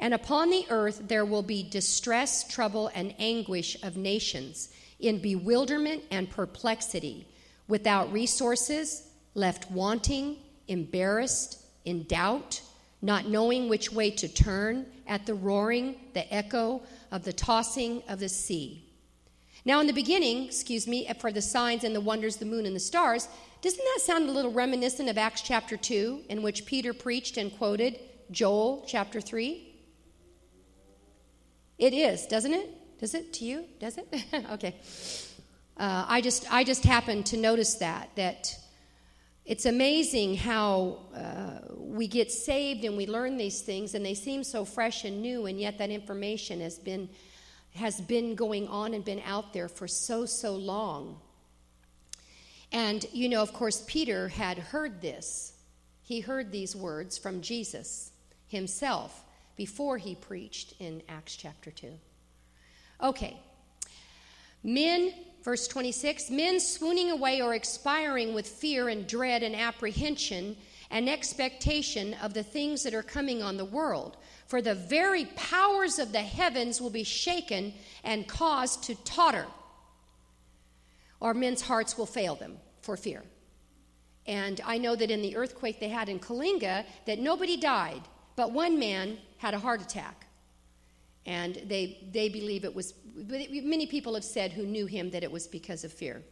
[0.00, 6.04] And upon the earth there will be distress, trouble, and anguish of nations in bewilderment
[6.10, 7.28] and perplexity,
[7.68, 12.62] without resources, left wanting, embarrassed, in doubt,
[13.02, 16.80] not knowing which way to turn at the roaring, the echo
[17.12, 18.85] of the tossing of the sea.
[19.66, 22.76] Now, in the beginning, excuse me, for the signs and the wonders, the moon and
[22.76, 23.26] the stars,
[23.62, 27.52] doesn't that sound a little reminiscent of Acts chapter 2, in which Peter preached and
[27.58, 27.98] quoted
[28.30, 29.74] Joel chapter 3?
[31.78, 32.98] It is, doesn't it?
[33.00, 33.64] Does it to you?
[33.80, 34.06] Does it?
[34.52, 34.76] okay.
[35.76, 38.56] Uh, I just I just happened to notice that that
[39.44, 44.42] it's amazing how uh, we get saved and we learn these things and they seem
[44.42, 47.10] so fresh and new and yet that information has been
[47.76, 51.20] has been going on and been out there for so so long.
[52.72, 55.52] And you know, of course, Peter had heard this.
[56.02, 58.12] He heard these words from Jesus
[58.48, 59.24] himself
[59.56, 61.92] before he preached in Acts chapter 2.
[63.02, 63.36] Okay.
[64.62, 65.12] Men,
[65.42, 70.56] verse 26, men swooning away or expiring with fear and dread and apprehension
[70.90, 74.16] and expectation of the things that are coming on the world.
[74.46, 79.46] For the very powers of the heavens will be shaken and caused to totter,
[81.20, 83.24] or men's hearts will fail them for fear.
[84.26, 88.02] And I know that in the earthquake they had in Kalinga, that nobody died,
[88.36, 90.26] but one man had a heart attack.
[91.24, 95.30] And they, they believe it was, many people have said who knew him that it
[95.30, 96.22] was because of fear.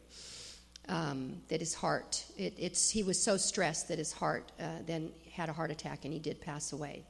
[0.88, 5.10] Um, that his heart, it, it's, he was so stressed that his heart uh, then
[5.32, 7.04] had a heart attack and he did pass away.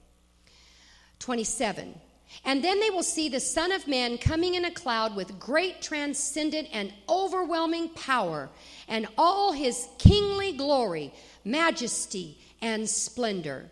[1.18, 2.00] 27.
[2.44, 5.81] And then they will see the Son of Man coming in a cloud with great
[5.81, 8.50] transcendent and overwhelming power,
[8.88, 11.12] and all his kingly glory,
[11.44, 13.70] majesty, and splendor.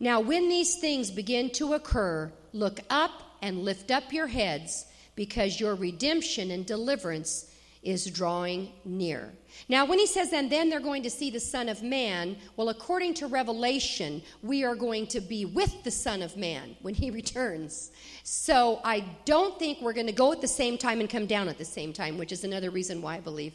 [0.00, 5.60] Now, when these things begin to occur, look up and lift up your heads, because
[5.60, 7.49] your redemption and deliverance
[7.82, 9.32] is drawing near.
[9.68, 12.68] Now, when he says, and then they're going to see the Son of Man, well,
[12.68, 17.10] according to Revelation, we are going to be with the Son of Man when he
[17.22, 17.90] returns.
[18.22, 21.48] So I don't think we're going to go at the same time and come down
[21.48, 23.54] at the same time, which is another reason why I believe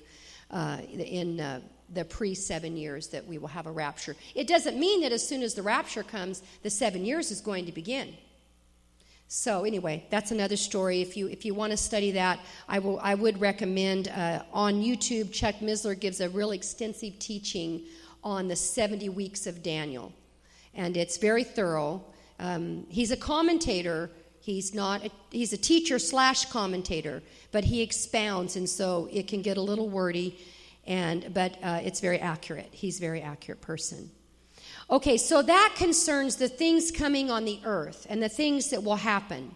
[0.50, 1.62] uh, in uh,
[1.94, 4.16] the pre seven years that we will have a rapture.
[4.34, 7.66] It doesn't mean that as soon as the rapture comes, the seven years is going
[7.68, 8.16] to begin.
[9.28, 11.02] So anyway, that's another story.
[11.02, 14.84] If you if you want to study that, I will I would recommend uh, on
[14.84, 15.32] YouTube.
[15.32, 17.84] Chuck Missler gives a real extensive teaching
[18.24, 20.14] on the 70 weeks of Daniel,
[20.74, 22.04] and it's very thorough.
[22.40, 24.12] Um, he's a commentator.
[24.40, 25.06] He's not.
[25.06, 29.62] A, he's a teacher slash commentator, but he expounds, and so it can get a
[29.62, 30.38] little wordy
[30.88, 32.70] and but uh, it's very accurate.
[32.72, 34.10] He's a very accurate person.
[34.90, 38.98] Okay, so that concerns the things coming on the earth and the things that will
[38.98, 39.56] happen.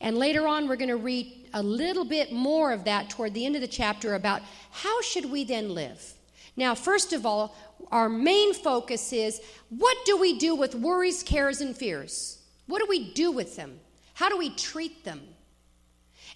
[0.00, 3.44] And later on, we're going to read a little bit more of that toward the
[3.44, 6.14] end of the chapter about how should we then live.
[6.56, 7.54] Now, first of all,
[7.92, 12.38] our main focus is what do we do with worries, cares, and fears?
[12.66, 13.78] What do we do with them?
[14.14, 15.20] How do we treat them?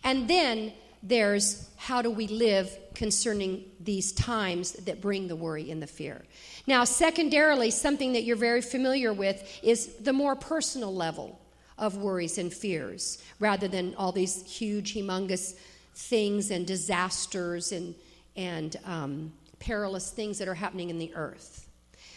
[0.04, 5.82] And then there's how do we live concerning these times that bring the worry and
[5.82, 6.22] the fear.
[6.66, 11.40] Now, secondarily, something that you're very familiar with is the more personal level
[11.78, 15.54] of worries and fears rather than all these huge, humongous
[15.94, 17.94] things and disasters and,
[18.36, 21.66] and um, perilous things that are happening in the earth.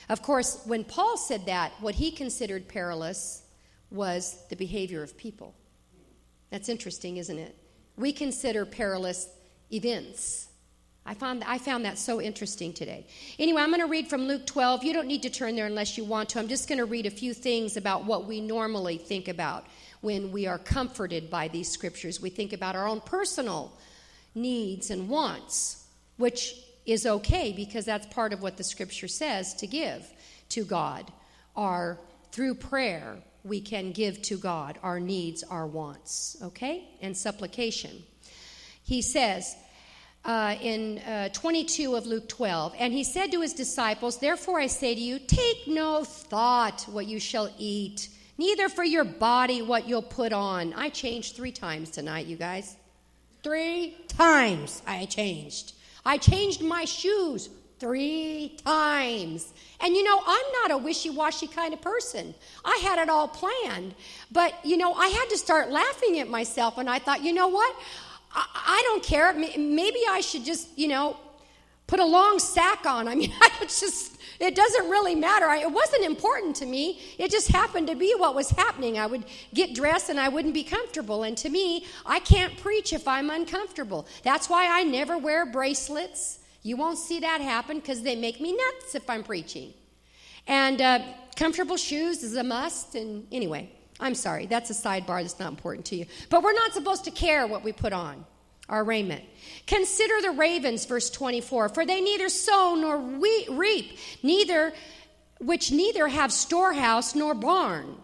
[0.09, 3.43] Of course, when Paul said that, what he considered perilous
[3.89, 5.55] was the behavior of people.
[6.49, 7.55] That's interesting, isn't it?
[7.95, 9.29] we consider perilous
[9.73, 10.47] events.
[11.05, 13.05] I found, I found that so interesting today.
[13.37, 14.83] Anyway, I'm going to read from Luke 12.
[14.85, 16.39] You don't need to turn there unless you want to.
[16.39, 19.65] I'm just going to read a few things about what we normally think about
[19.99, 22.21] when we are comforted by these scriptures.
[22.21, 23.73] We think about our own personal
[24.33, 25.85] needs and wants,
[26.17, 26.55] which
[26.85, 30.09] is okay because that's part of what the scripture says to give
[30.49, 31.11] to God.
[31.55, 31.99] Our
[32.31, 36.87] through prayer, we can give to God our needs, our wants, okay?
[37.01, 38.03] And supplication.
[38.83, 39.55] He says
[40.25, 44.67] uh, in uh, 22 of Luke 12, and he said to his disciples, Therefore I
[44.67, 49.87] say to you, take no thought what you shall eat, neither for your body what
[49.87, 50.73] you'll put on.
[50.73, 52.77] I changed three times tonight, you guys.
[53.43, 55.73] Three times I changed.
[56.05, 57.49] I changed my shoes
[57.83, 59.53] three times.
[59.81, 62.33] And you know, I'm not a wishy washy kind of person.
[62.63, 63.93] I had it all planned.
[64.31, 67.49] But, you know, I had to start laughing at myself, and I thought, you know
[67.49, 67.75] what?
[68.33, 69.33] I, I don't care.
[69.33, 71.17] Maybe I should just, you know,
[71.87, 73.07] put a long sack on.
[73.11, 73.31] I mean,
[73.61, 75.45] it's just, it doesn't really matter.
[75.45, 76.99] I, it wasn't important to me.
[77.17, 78.97] It just happened to be what was happening.
[78.97, 81.23] I would get dressed and I wouldn't be comfortable.
[81.23, 84.07] And to me, I can't preach if I'm uncomfortable.
[84.23, 86.39] That's why I never wear bracelets.
[86.63, 89.73] You won't see that happen because they make me nuts if I'm preaching.
[90.47, 90.99] And uh,
[91.35, 92.95] comfortable shoes is a must.
[92.95, 93.69] And anyway,
[93.99, 96.05] I'm sorry, that's a sidebar that's not important to you.
[96.29, 98.25] But we're not supposed to care what we put on,
[98.69, 99.23] our raiment.
[99.67, 104.73] Consider the ravens, verse 24, for they neither sow nor reap, neither
[105.39, 107.97] which neither have storehouse nor barn.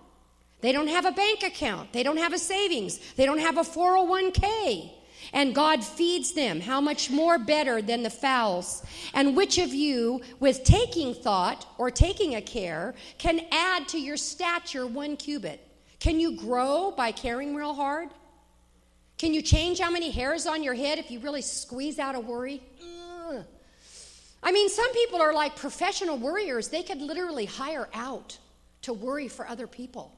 [0.61, 1.93] They don't have a bank account.
[1.93, 2.99] They don't have a savings.
[3.15, 4.91] They don't have a 401k
[5.33, 6.59] and God feeds them.
[6.59, 8.83] How much more better than the fowls?
[9.13, 14.17] And which of you, with taking thought or taking a care, can add to your
[14.17, 15.65] stature one cubit?
[15.99, 18.09] Can you grow by caring real hard?
[19.17, 22.19] Can you change how many hairs on your head if you really squeeze out a
[22.19, 22.61] worry?
[22.81, 23.43] Ugh.
[24.41, 26.69] I mean, some people are like professional worriers.
[26.69, 28.37] They could literally hire out
[28.83, 30.15] to worry for other people.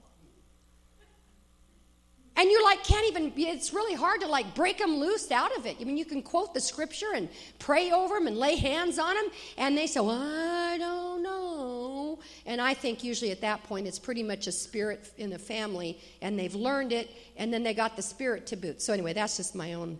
[2.37, 5.65] And you like can't even, it's really hard to like break them loose out of
[5.65, 5.77] it.
[5.81, 7.27] I mean, you can quote the scripture and
[7.59, 9.25] pray over them and lay hands on them,
[9.57, 12.19] and they say, well, I don't know.
[12.45, 15.99] And I think usually at that point it's pretty much a spirit in the family,
[16.21, 18.81] and they've learned it, and then they got the spirit to boot.
[18.81, 19.99] So, anyway, that's just my own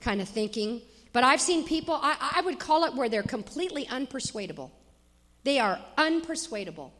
[0.00, 0.82] kind of thinking.
[1.12, 4.70] But I've seen people, I, I would call it where they're completely unpersuadable.
[5.44, 6.90] They are unpersuadable.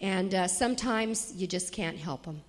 [0.00, 2.42] And uh, sometimes you just can't help them.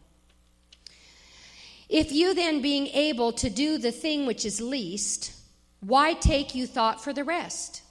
[1.93, 5.31] If you then, being able to do the thing which is least,
[5.79, 7.83] why take you thought for the rest?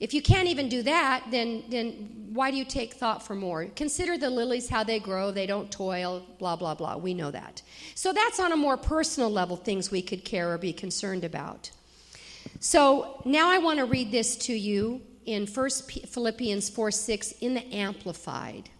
[0.00, 3.66] If you can't even do that, then, then why do you take thought for more?
[3.66, 6.96] Consider the lilies, how they grow, they don't toil, blah, blah, blah.
[6.96, 7.60] We know that.
[7.94, 11.70] So that's on a more personal level, things we could care or be concerned about.
[12.60, 17.52] So now I want to read this to you in 1 Philippians 4 6 in
[17.52, 18.70] the Amplified.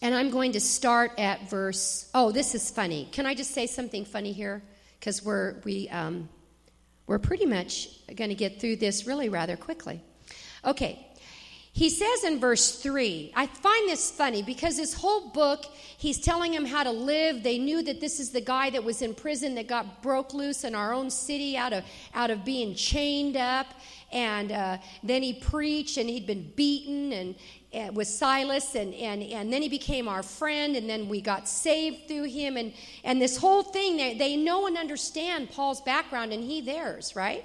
[0.00, 2.08] And I'm going to start at verse.
[2.14, 3.08] Oh, this is funny.
[3.10, 4.62] Can I just say something funny here?
[4.98, 6.28] Because we're we um,
[7.06, 10.00] we're pretty much going to get through this really rather quickly.
[10.64, 11.07] Okay.
[11.78, 15.64] He says in verse 3, I find this funny because this whole book,
[15.96, 17.44] he's telling them how to live.
[17.44, 20.64] They knew that this is the guy that was in prison that got broke loose
[20.64, 23.68] in our own city out of, out of being chained up.
[24.10, 27.34] And uh, then he preached and he'd been beaten and,
[27.72, 31.48] uh, with Silas, and, and, and then he became our friend, and then we got
[31.48, 32.56] saved through him.
[32.56, 32.72] And,
[33.04, 37.44] and this whole thing, they, they know and understand Paul's background and he theirs, right?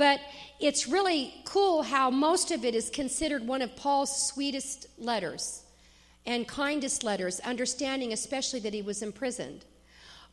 [0.00, 0.22] But
[0.58, 5.62] it's really cool how most of it is considered one of Paul's sweetest letters
[6.24, 9.66] and kindest letters, understanding especially that he was imprisoned.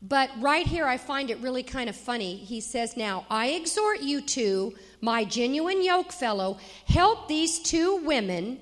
[0.01, 2.37] But right here, I find it really kind of funny.
[2.37, 8.61] He says, Now, I exhort you to, my genuine yoke fellow, help these two women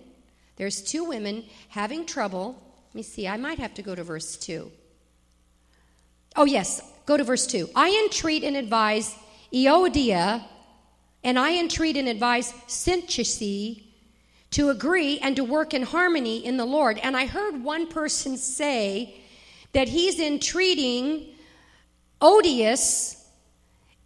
[0.55, 2.55] there's two women having trouble.
[2.87, 4.71] Let me see, I might have to go to verse 2.
[6.37, 7.69] Oh, yes, go to verse 2.
[7.75, 9.13] I entreat and advise
[9.53, 10.43] Euodia,
[11.25, 13.83] and I entreat and advise Syntyche
[14.51, 16.99] to agree and to work in harmony in the Lord.
[16.99, 19.19] And I heard one person say
[19.73, 21.33] that he's entreating
[22.21, 23.27] odious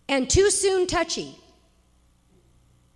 [0.07, 1.35] and too soon touchy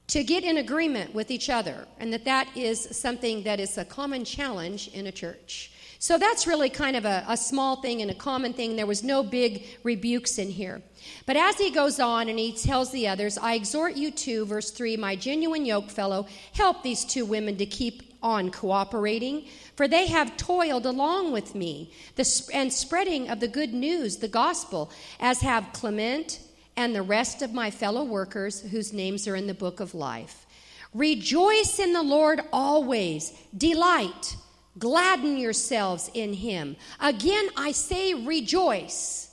[0.08, 3.86] to get in agreement with each other, and that that is something that is a
[3.86, 5.73] common challenge in a church.
[6.04, 8.76] So that's really kind of a, a, small thing and a common thing.
[8.76, 10.82] There was no big rebukes in here.
[11.26, 14.70] But as he goes on and he tells the others, I exhort you to, verse
[14.70, 19.45] 3, my genuine yoke fellow, help these two women to keep on cooperating,
[19.78, 24.28] for they have toiled along with me the, and spreading of the good news, the
[24.28, 24.91] gospel,
[25.22, 26.41] as have Clement
[26.76, 30.45] and the rest of my fellow workers whose names are in the book of life.
[30.93, 33.32] Rejoice in the Lord always.
[33.58, 34.36] Delight.
[34.80, 36.76] Gladden yourselves in him.
[37.00, 39.30] Again, I say rejoice.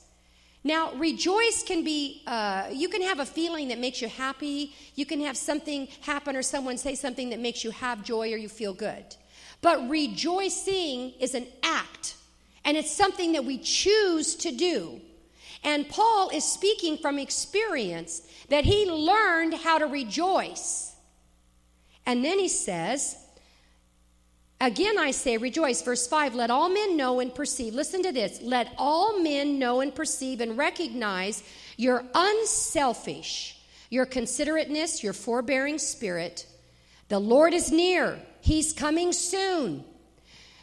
[0.62, 4.74] Now, rejoice can be, uh, you can have a feeling that makes you happy.
[4.95, 8.36] You can have something happen or someone say something that makes you have joy or
[8.36, 9.05] you feel good.
[9.62, 12.16] But rejoicing is an act,
[12.64, 15.01] and it's something that we choose to do.
[15.62, 20.95] And Paul is speaking from experience that he learned how to rejoice.
[22.07, 23.16] And then he says,
[24.61, 25.80] Again, I say rejoice.
[25.80, 27.74] Verse 5 Let all men know and perceive.
[27.74, 28.40] Listen to this.
[28.42, 31.42] Let all men know and perceive and recognize
[31.76, 33.58] your unselfish,
[33.88, 36.46] your considerateness, your forbearing spirit.
[37.08, 39.84] The Lord is near, He's coming soon.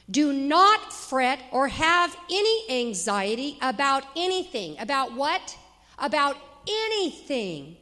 [0.09, 4.77] Do not fret or have any anxiety about anything.
[4.79, 5.57] About what?
[5.99, 6.37] About
[6.67, 7.75] anything.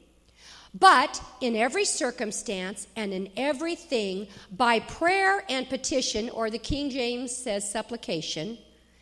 [0.77, 7.35] But in every circumstance and in everything, by prayer and petition, or the King James
[7.35, 8.57] says supplication,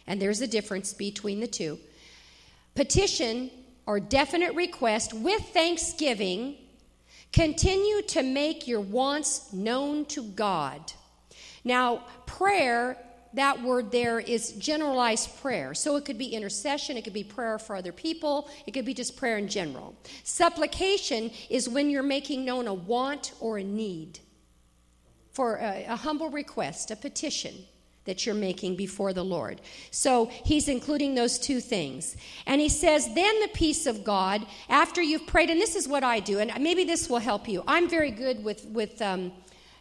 [0.06, 1.80] and there's a difference between the two.
[2.76, 3.50] Petition
[3.86, 6.58] or definite request with thanksgiving
[7.34, 10.94] Continue to make your wants known to God.
[11.64, 12.96] Now, prayer,
[13.34, 15.74] that word there is generalized prayer.
[15.74, 18.94] So it could be intercession, it could be prayer for other people, it could be
[18.94, 19.96] just prayer in general.
[20.24, 24.20] Supplication is when you're making known a want or a need
[25.32, 27.56] for a, a humble request, a petition
[28.06, 29.62] that you're making before the Lord.
[29.92, 32.18] So he's including those two things.
[32.46, 36.04] And he says, then the peace of God, after you've prayed, and this is what
[36.04, 37.64] I do, and maybe this will help you.
[37.66, 39.32] I'm very good with, with um,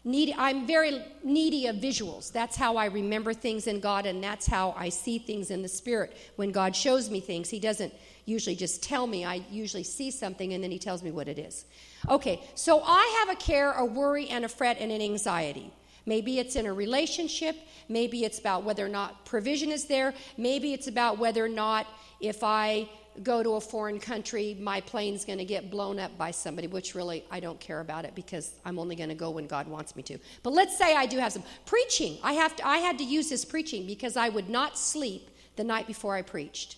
[0.05, 2.33] needy, I'm very needy of visuals.
[2.33, 5.69] That's how I remember things in God, and that's how I see things in the
[5.69, 6.17] Spirit.
[6.37, 7.95] When God shows me things, He doesn't
[8.25, 9.25] usually just tell me.
[9.25, 11.65] I usually see something, and then He tells me what it is.
[12.09, 15.73] Okay, so I have a care, a worry, and a fret, and an anxiety.
[16.07, 17.57] Maybe it's in a relationship.
[17.89, 20.15] Maybe it's about whether or not provision is there.
[20.37, 21.87] Maybe it's about whether or not
[22.21, 22.89] if I
[23.23, 26.95] go to a foreign country, my plane's going to get blown up by somebody, which
[26.95, 29.95] really I don't care about it because I'm only going to go when God wants
[29.95, 30.19] me to.
[30.43, 32.19] But let's say I do have some preaching.
[32.23, 35.65] I have to, I had to use this preaching because I would not sleep the
[35.65, 36.77] night before I preached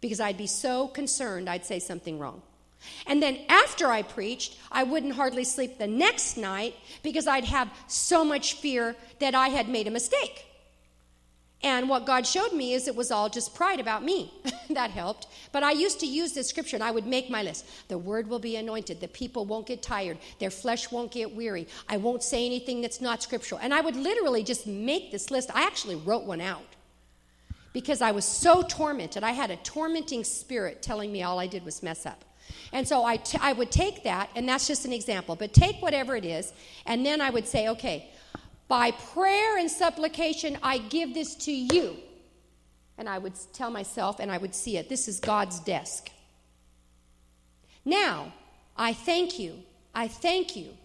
[0.00, 2.42] because I'd be so concerned I'd say something wrong.
[3.06, 7.70] And then after I preached, I wouldn't hardly sleep the next night because I'd have
[7.86, 10.46] so much fear that I had made a mistake.
[11.62, 14.32] And what God showed me is it was all just pride about me.
[14.70, 15.26] that helped.
[15.52, 17.66] But I used to use this scripture and I would make my list.
[17.88, 19.00] The word will be anointed.
[19.00, 20.18] The people won't get tired.
[20.38, 21.66] Their flesh won't get weary.
[21.88, 23.60] I won't say anything that's not scriptural.
[23.60, 25.50] And I would literally just make this list.
[25.54, 26.76] I actually wrote one out
[27.72, 29.24] because I was so tormented.
[29.24, 32.24] I had a tormenting spirit telling me all I did was mess up.
[32.72, 35.80] And so I, t- I would take that, and that's just an example, but take
[35.80, 36.52] whatever it is,
[36.84, 38.10] and then I would say, okay,
[38.68, 41.96] by prayer and supplication, I give this to you.
[42.98, 46.10] And I would tell myself, and I would see it this is God's desk.
[47.84, 48.32] Now,
[48.76, 49.62] I thank you.
[49.94, 50.76] I thank you,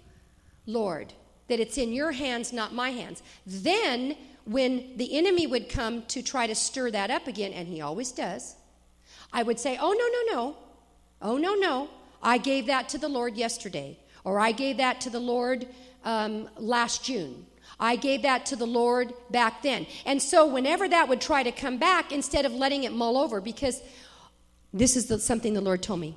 [0.65, 1.13] Lord,
[1.47, 3.23] that it's in your hands, not my hands.
[3.45, 7.81] Then, when the enemy would come to try to stir that up again, and he
[7.81, 8.55] always does,
[9.33, 10.57] I would say, Oh, no, no, no.
[11.21, 11.89] Oh, no, no.
[12.21, 15.67] I gave that to the Lord yesterday, or I gave that to the Lord
[16.03, 17.45] um, last June.
[17.79, 19.87] I gave that to the Lord back then.
[20.05, 23.41] And so, whenever that would try to come back, instead of letting it mull over,
[23.41, 23.81] because
[24.73, 26.15] this is the, something the Lord told me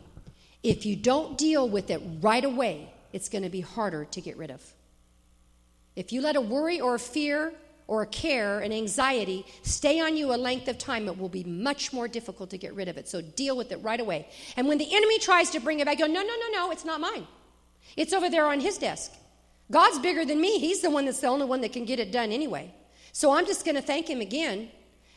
[0.63, 4.37] if you don't deal with it right away, it's going to be harder to get
[4.37, 4.63] rid of.
[5.95, 7.53] If you let a worry or a fear
[7.87, 11.93] or care, an anxiety, stay on you a length of time, it will be much
[11.93, 13.09] more difficult to get rid of it.
[13.09, 14.27] So deal with it right away.
[14.57, 16.85] And when the enemy tries to bring it back, go, no, no, no, no, it's
[16.85, 17.27] not mine.
[17.97, 19.13] It's over there on his desk.
[19.71, 20.59] God's bigger than me.
[20.59, 22.73] He's the one that's the only one that can get it done anyway.
[23.13, 24.71] So I'm just going to thank him again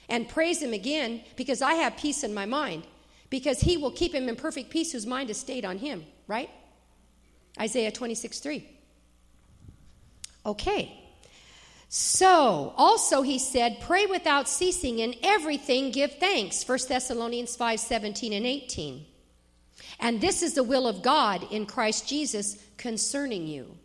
[0.09, 2.84] and praise him again because I have peace in my mind.
[3.30, 6.49] Because he will keep him in perfect peace whose mind is stayed on him, right?
[7.59, 8.70] Isaiah 26 3.
[10.45, 11.06] Okay.
[11.89, 16.67] So, also he said, pray without ceasing, in everything give thanks.
[16.67, 19.05] 1 Thessalonians 5 17 and 18.
[19.99, 23.77] And this is the will of God in Christ Jesus concerning you.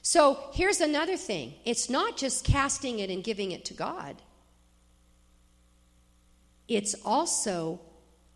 [0.00, 4.16] So, here's another thing it's not just casting it and giving it to God,
[6.68, 7.80] it's also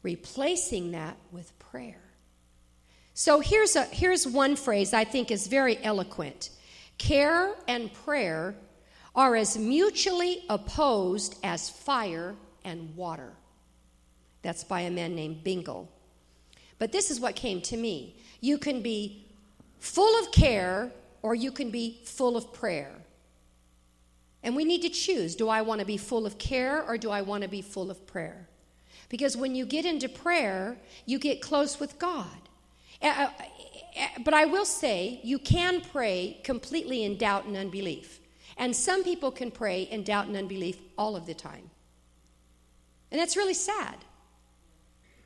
[0.02, 2.02] replacing that with prayer.
[3.14, 6.50] So, here's, a, here's one phrase I think is very eloquent
[6.98, 8.54] care and prayer
[9.16, 13.32] are as mutually opposed as fire and water.
[14.42, 15.90] That's by a man named Bingle.
[16.78, 18.16] But this is what came to me.
[18.40, 19.26] You can be
[19.78, 20.92] full of care
[21.22, 22.92] or you can be full of prayer.
[24.42, 27.10] And we need to choose do I want to be full of care or do
[27.10, 28.46] I want to be full of prayer?
[29.08, 32.26] Because when you get into prayer, you get close with God.
[33.00, 38.20] Uh, uh, but I will say, you can pray completely in doubt and unbelief.
[38.56, 41.70] And some people can pray in doubt and unbelief all of the time.
[43.10, 43.96] And that's really sad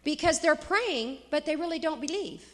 [0.05, 2.45] because they're praying, but they really don't believe.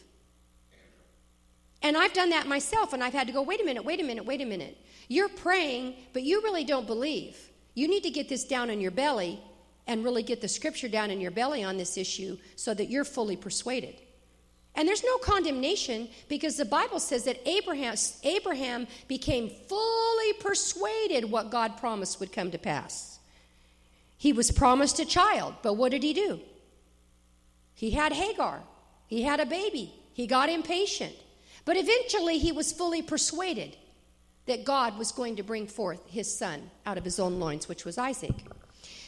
[1.81, 4.03] And I've done that myself, and I've had to go, wait a minute, wait a
[4.03, 4.77] minute, wait a minute.
[5.07, 7.37] You're praying, but you really don't believe.
[7.75, 9.39] You need to get this down in your belly
[9.85, 13.05] and really get the scripture down in your belly on this issue so that you're
[13.05, 14.01] fully persuaded.
[14.77, 21.49] And there's no condemnation because the Bible says that Abraham, Abraham became fully persuaded what
[21.49, 23.17] God promised would come to pass.
[24.19, 26.39] He was promised a child, but what did he do?
[27.73, 28.61] He had Hagar,
[29.07, 31.15] he had a baby, he got impatient.
[31.65, 33.75] But eventually he was fully persuaded
[34.45, 37.83] that God was going to bring forth his son out of his own loins, which
[37.83, 38.35] was Isaac.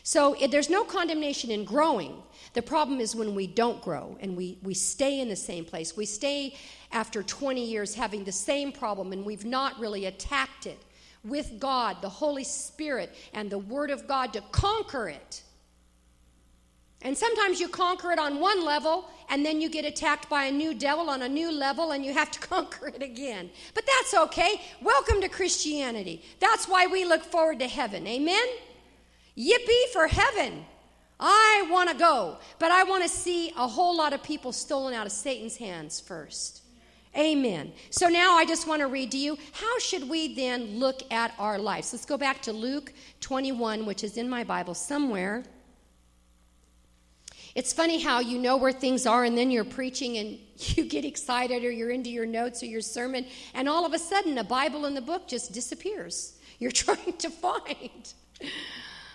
[0.03, 2.21] So it, there's no condemnation in growing.
[2.53, 5.95] The problem is when we don't grow and we, we stay in the same place.
[5.95, 6.55] We stay
[6.91, 10.79] after 20 years having the same problem and we've not really attacked it
[11.23, 15.43] with God, the Holy Spirit, and the Word of God to conquer it.
[17.01, 20.51] And sometimes you conquer it on one level, and then you get attacked by a
[20.51, 23.49] new devil on a new level, and you have to conquer it again.
[23.73, 24.61] But that's okay.
[24.81, 26.23] Welcome to Christianity.
[26.39, 28.05] That's why we look forward to heaven.
[28.05, 28.45] Amen?
[29.39, 30.65] Yippee for heaven.
[31.19, 34.93] I want to go, but I want to see a whole lot of people stolen
[34.93, 36.63] out of Satan's hands first.
[37.17, 37.73] Amen.
[37.89, 41.33] So now I just want to read to you how should we then look at
[41.39, 41.91] our lives?
[41.91, 45.43] Let's go back to Luke 21, which is in my Bible somewhere.
[47.55, 51.03] It's funny how you know where things are and then you're preaching and you get
[51.03, 54.43] excited or you're into your notes or your sermon, and all of a sudden a
[54.43, 56.37] Bible in the book just disappears.
[56.59, 58.13] You're trying to find.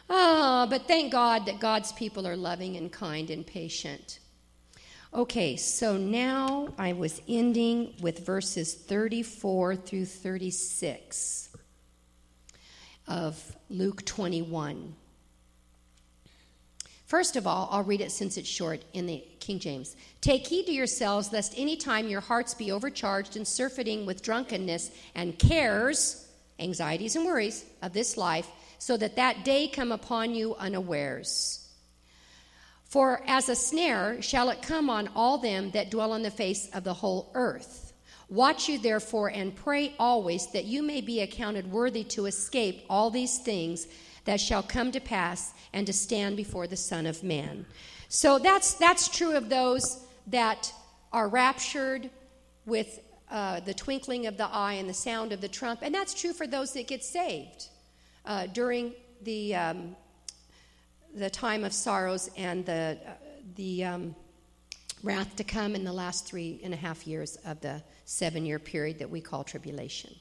[0.09, 4.19] Oh, but thank God that God's people are loving and kind and patient.
[5.13, 11.51] Okay, so now I was ending with verses 34 through 36
[13.07, 14.95] of Luke 21.
[17.07, 19.95] First of all, I'll read it since it's short in the King James.
[20.21, 24.91] Take heed to yourselves, lest any time your hearts be overcharged and surfeiting with drunkenness
[25.15, 26.27] and cares,
[26.59, 28.49] anxieties, and worries of this life,
[28.85, 31.66] so that that day come upon you unawares.
[32.85, 36.68] For as a snare shall it come on all them that dwell on the face
[36.74, 37.95] of the whole earth.
[38.28, 43.09] Watch you therefore and pray always that you may be accounted worthy to escape all
[43.09, 43.87] these things
[44.26, 47.64] that shall come to pass and to stand before the Son of Man.
[48.11, 50.70] So that's, that's true of those that
[51.11, 52.11] are raptured
[52.66, 56.12] with uh, the twinkling of the eye and the sound of the trump, and that's
[56.12, 57.70] true for those that get saved
[58.25, 59.97] uh, during the um,
[61.14, 63.11] the time of sorrows and the, uh,
[63.55, 64.16] the um,
[65.03, 68.59] wrath to come in the last three and a half years of the seven year
[68.59, 70.14] period that we call tribulation.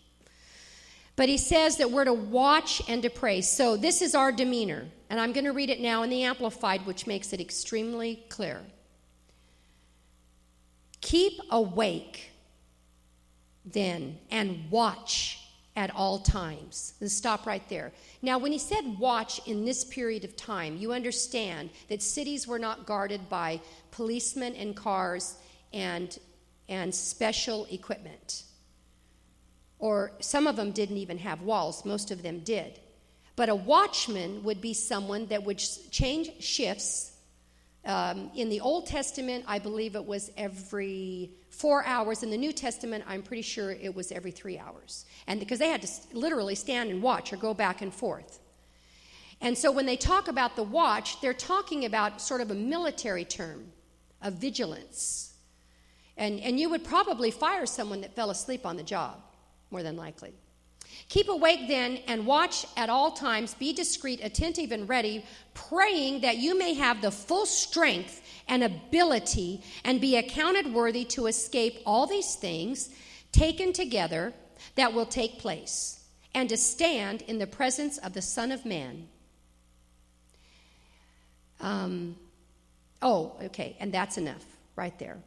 [1.16, 3.41] But he says that we're to watch and to pray.
[3.41, 4.86] So this is our demeanor.
[5.10, 8.62] And I'm going to read it now in the Amplified, which makes it extremely clear.
[11.01, 12.32] Keep awake
[13.66, 15.43] then and watch
[15.76, 16.94] at all times.
[17.08, 17.92] Stop right there.
[18.22, 22.60] Now, when he said watch in this period of time, you understand that cities were
[22.60, 23.60] not guarded by
[23.92, 25.36] policemen and cars
[25.74, 26.18] and,
[26.70, 28.44] and special equipment.
[29.80, 32.80] Or some of them didn't even have walls, most of them did.
[33.36, 37.12] But a watchman would be someone that would change shifts.
[37.86, 42.24] Um, in the Old Testament, I believe it was every four hours.
[42.24, 45.06] In the New Testament, I'm pretty sure it was every three hours.
[45.28, 48.40] And because they had to literally stand and watch or go back and forth.
[49.42, 53.26] And so when they talk about the watch, they're talking about sort of a military
[53.26, 53.66] term
[54.22, 55.34] of vigilance.
[56.16, 59.22] And, and you would probably fire someone that fell asleep on the job,
[59.70, 60.34] more than likely.
[61.10, 63.54] Keep awake then and watch at all times.
[63.54, 69.62] Be discreet, attentive, and ready, praying that you may have the full strength and ability
[69.84, 72.89] and be accounted worthy to escape all these things
[73.32, 74.34] taken together
[74.76, 79.08] that will take place and to stand in the presence of the Son of Man.
[81.60, 82.16] Um,
[83.02, 84.44] oh, okay, and that's enough
[84.76, 85.18] right there.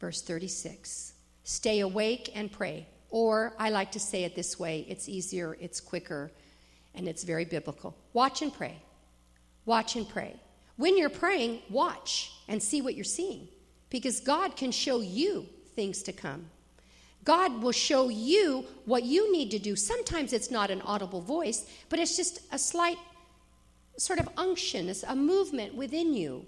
[0.00, 1.12] Verse 36.
[1.44, 2.86] Stay awake and pray.
[3.14, 6.32] Or I like to say it this way it's easier, it's quicker,
[6.96, 7.96] and it's very biblical.
[8.12, 8.74] Watch and pray.
[9.66, 10.34] Watch and pray.
[10.74, 13.46] When you're praying, watch and see what you're seeing
[13.88, 15.46] because God can show you
[15.76, 16.46] things to come.
[17.22, 19.76] God will show you what you need to do.
[19.76, 22.98] Sometimes it's not an audible voice, but it's just a slight
[23.96, 26.44] sort of unction, a movement within you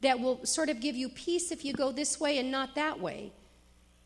[0.00, 2.98] that will sort of give you peace if you go this way and not that
[2.98, 3.32] way.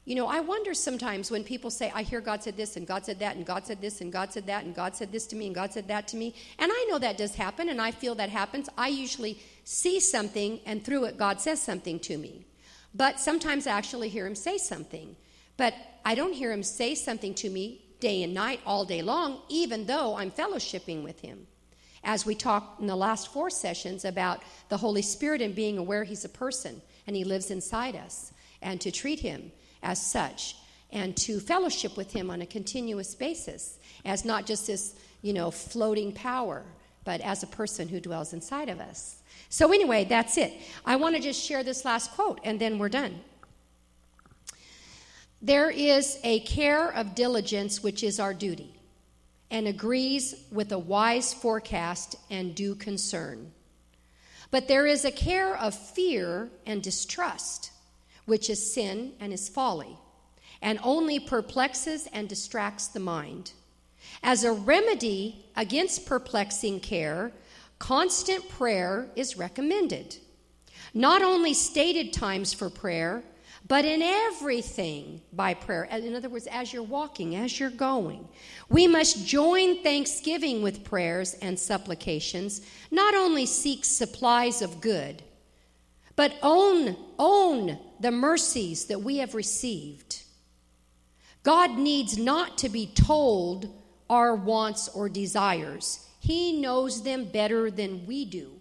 [0.04, 3.06] You know, I wonder sometimes when people say, I hear God said this, and God
[3.06, 5.36] said that, and God said this, and God said that, and God said this to
[5.36, 6.34] me, and God said that to me.
[6.58, 8.68] And I know that does happen, and I feel that happens.
[8.76, 12.44] I usually see something, and through it, God says something to me.
[12.94, 15.16] But sometimes I actually hear Him say something.
[15.56, 15.74] But
[16.04, 19.86] I don't hear Him say something to me day and night, all day long, even
[19.86, 21.46] though I'm fellowshipping with Him.
[22.02, 26.04] As we talked in the last four sessions about the Holy Spirit and being aware
[26.04, 29.50] He's a person and He lives inside us, and to treat Him
[29.84, 30.56] as such
[30.90, 35.50] and to fellowship with him on a continuous basis as not just this, you know,
[35.50, 36.64] floating power,
[37.04, 39.16] but as a person who dwells inside of us.
[39.48, 40.52] So, anyway, that's it.
[40.86, 43.20] I want to just share this last quote and then we're done.
[45.42, 48.74] There is a care of diligence which is our duty,
[49.50, 53.52] and agrees with a wise forecast and due concern.
[54.50, 57.72] But there is a care of fear and distrust,
[58.26, 59.96] which is sin and is folly,
[60.62, 63.52] and only perplexes and distracts the mind.
[64.22, 67.32] As a remedy against perplexing care,
[67.78, 70.16] constant prayer is recommended.
[70.92, 73.22] Not only stated times for prayer,
[73.66, 75.84] but in everything by prayer.
[75.84, 78.28] In other words, as you're walking, as you're going,
[78.68, 82.60] we must join thanksgiving with prayers and supplications,
[82.90, 85.22] not only seek supplies of good,
[86.14, 90.24] but own, own the mercies that we have received.
[91.42, 93.74] God needs not to be told
[94.10, 96.06] our wants or desires.
[96.20, 98.60] He knows them better than we do.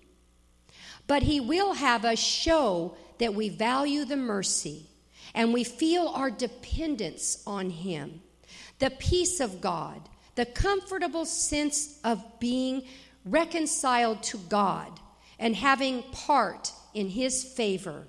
[1.08, 4.86] But He will have us show that we value the mercy
[5.34, 8.22] and we feel our dependence on Him.
[8.80, 12.84] The peace of God, the comfortable sense of being
[13.26, 15.02] reconciled to God
[15.38, 18.08] and having part in His favor,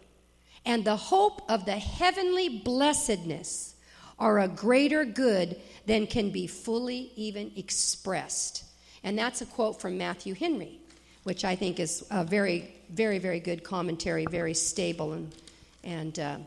[0.66, 3.74] and the hope of the heavenly blessedness
[4.18, 8.64] are a greater good than can be fully even expressed.
[9.02, 10.78] And that's a quote from Matthew Henry,
[11.24, 15.34] which I think is a very, very, very good commentary, very stable and,
[15.82, 16.38] and uh,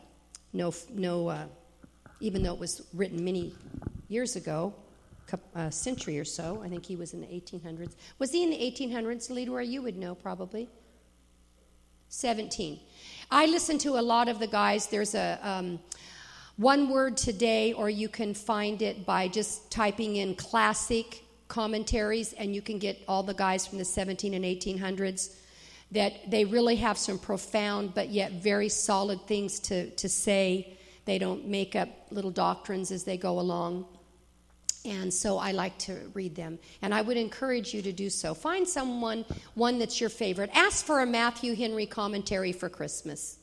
[0.53, 1.45] no, no uh,
[2.20, 3.53] even though it was written many
[4.07, 4.74] years ago,
[5.55, 6.61] a century or so.
[6.63, 7.95] I think he was in the 1800s.
[8.18, 9.61] Was he in the 1800s, Leader?
[9.61, 10.70] You would know probably.
[12.09, 12.80] 17.
[13.30, 14.88] I listen to a lot of the guys.
[14.88, 15.80] There's a um,
[16.55, 22.55] one word today, or you can find it by just typing in classic commentaries, and
[22.55, 25.36] you can get all the guys from the 17 and 1800s
[25.91, 30.78] that they really have some profound but yet very solid things to, to say.
[31.03, 33.86] They don't make up little doctrines as they go along.
[34.88, 36.59] And so I like to read them.
[36.81, 38.33] And I would encourage you to do so.
[38.33, 40.49] Find someone, one that's your favorite.
[40.53, 43.38] Ask for a Matthew Henry commentary for Christmas.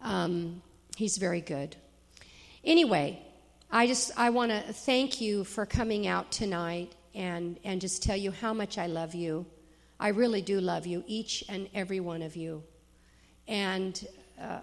[0.00, 0.62] Um,
[0.96, 1.76] he's very good.
[2.64, 3.20] Anyway,
[3.70, 8.16] I just I want to thank you for coming out tonight and, and just tell
[8.16, 9.44] you how much I love you.
[10.00, 12.62] I really do love you, each and every one of you.
[13.46, 14.02] And
[14.40, 14.60] uh,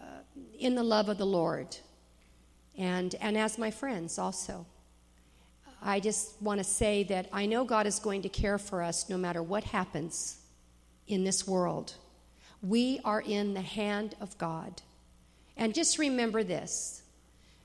[0.57, 1.77] in the love of the Lord,
[2.75, 4.65] and, and as my friends also.
[5.81, 9.09] I just want to say that I know God is going to care for us
[9.09, 10.37] no matter what happens
[11.07, 11.95] in this world.
[12.61, 14.81] We are in the hand of God.
[15.57, 17.01] And just remember this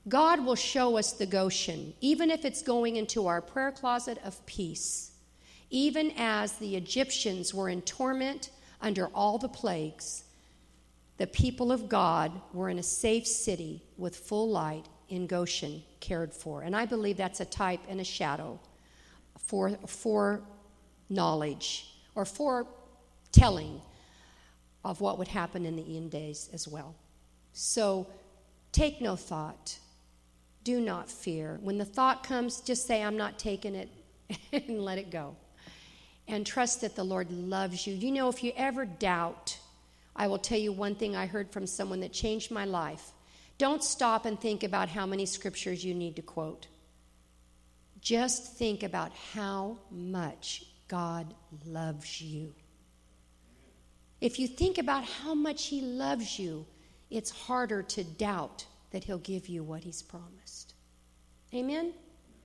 [0.07, 4.45] God will show us the Goshen, even if it's going into our prayer closet of
[4.45, 5.11] peace.
[5.69, 8.51] Even as the Egyptians were in torment
[8.81, 10.23] under all the plagues,
[11.17, 16.33] the people of God were in a safe city with full light in Goshen, cared
[16.33, 16.61] for.
[16.61, 18.59] And I believe that's a type and a shadow
[19.37, 20.41] for, for
[21.09, 22.67] knowledge or for
[23.31, 23.81] telling
[24.83, 26.95] of what would happen in the end days as well.
[27.53, 28.07] So
[28.71, 29.77] take no thought.
[30.63, 31.59] Do not fear.
[31.61, 33.89] When the thought comes, just say, I'm not taking it,
[34.51, 35.35] and let it go
[36.27, 37.93] and trust that the Lord loves you.
[37.93, 39.57] You know, if you ever doubt,
[40.15, 43.11] I will tell you one thing I heard from someone that changed my life.
[43.57, 46.67] Don't stop and think about how many scriptures you need to quote.
[47.99, 51.33] Just think about how much God
[51.65, 52.53] loves you.
[54.21, 56.65] If you think about how much He loves you,
[57.09, 60.73] it's harder to doubt that He'll give you what He's promised.
[61.53, 61.93] Amen?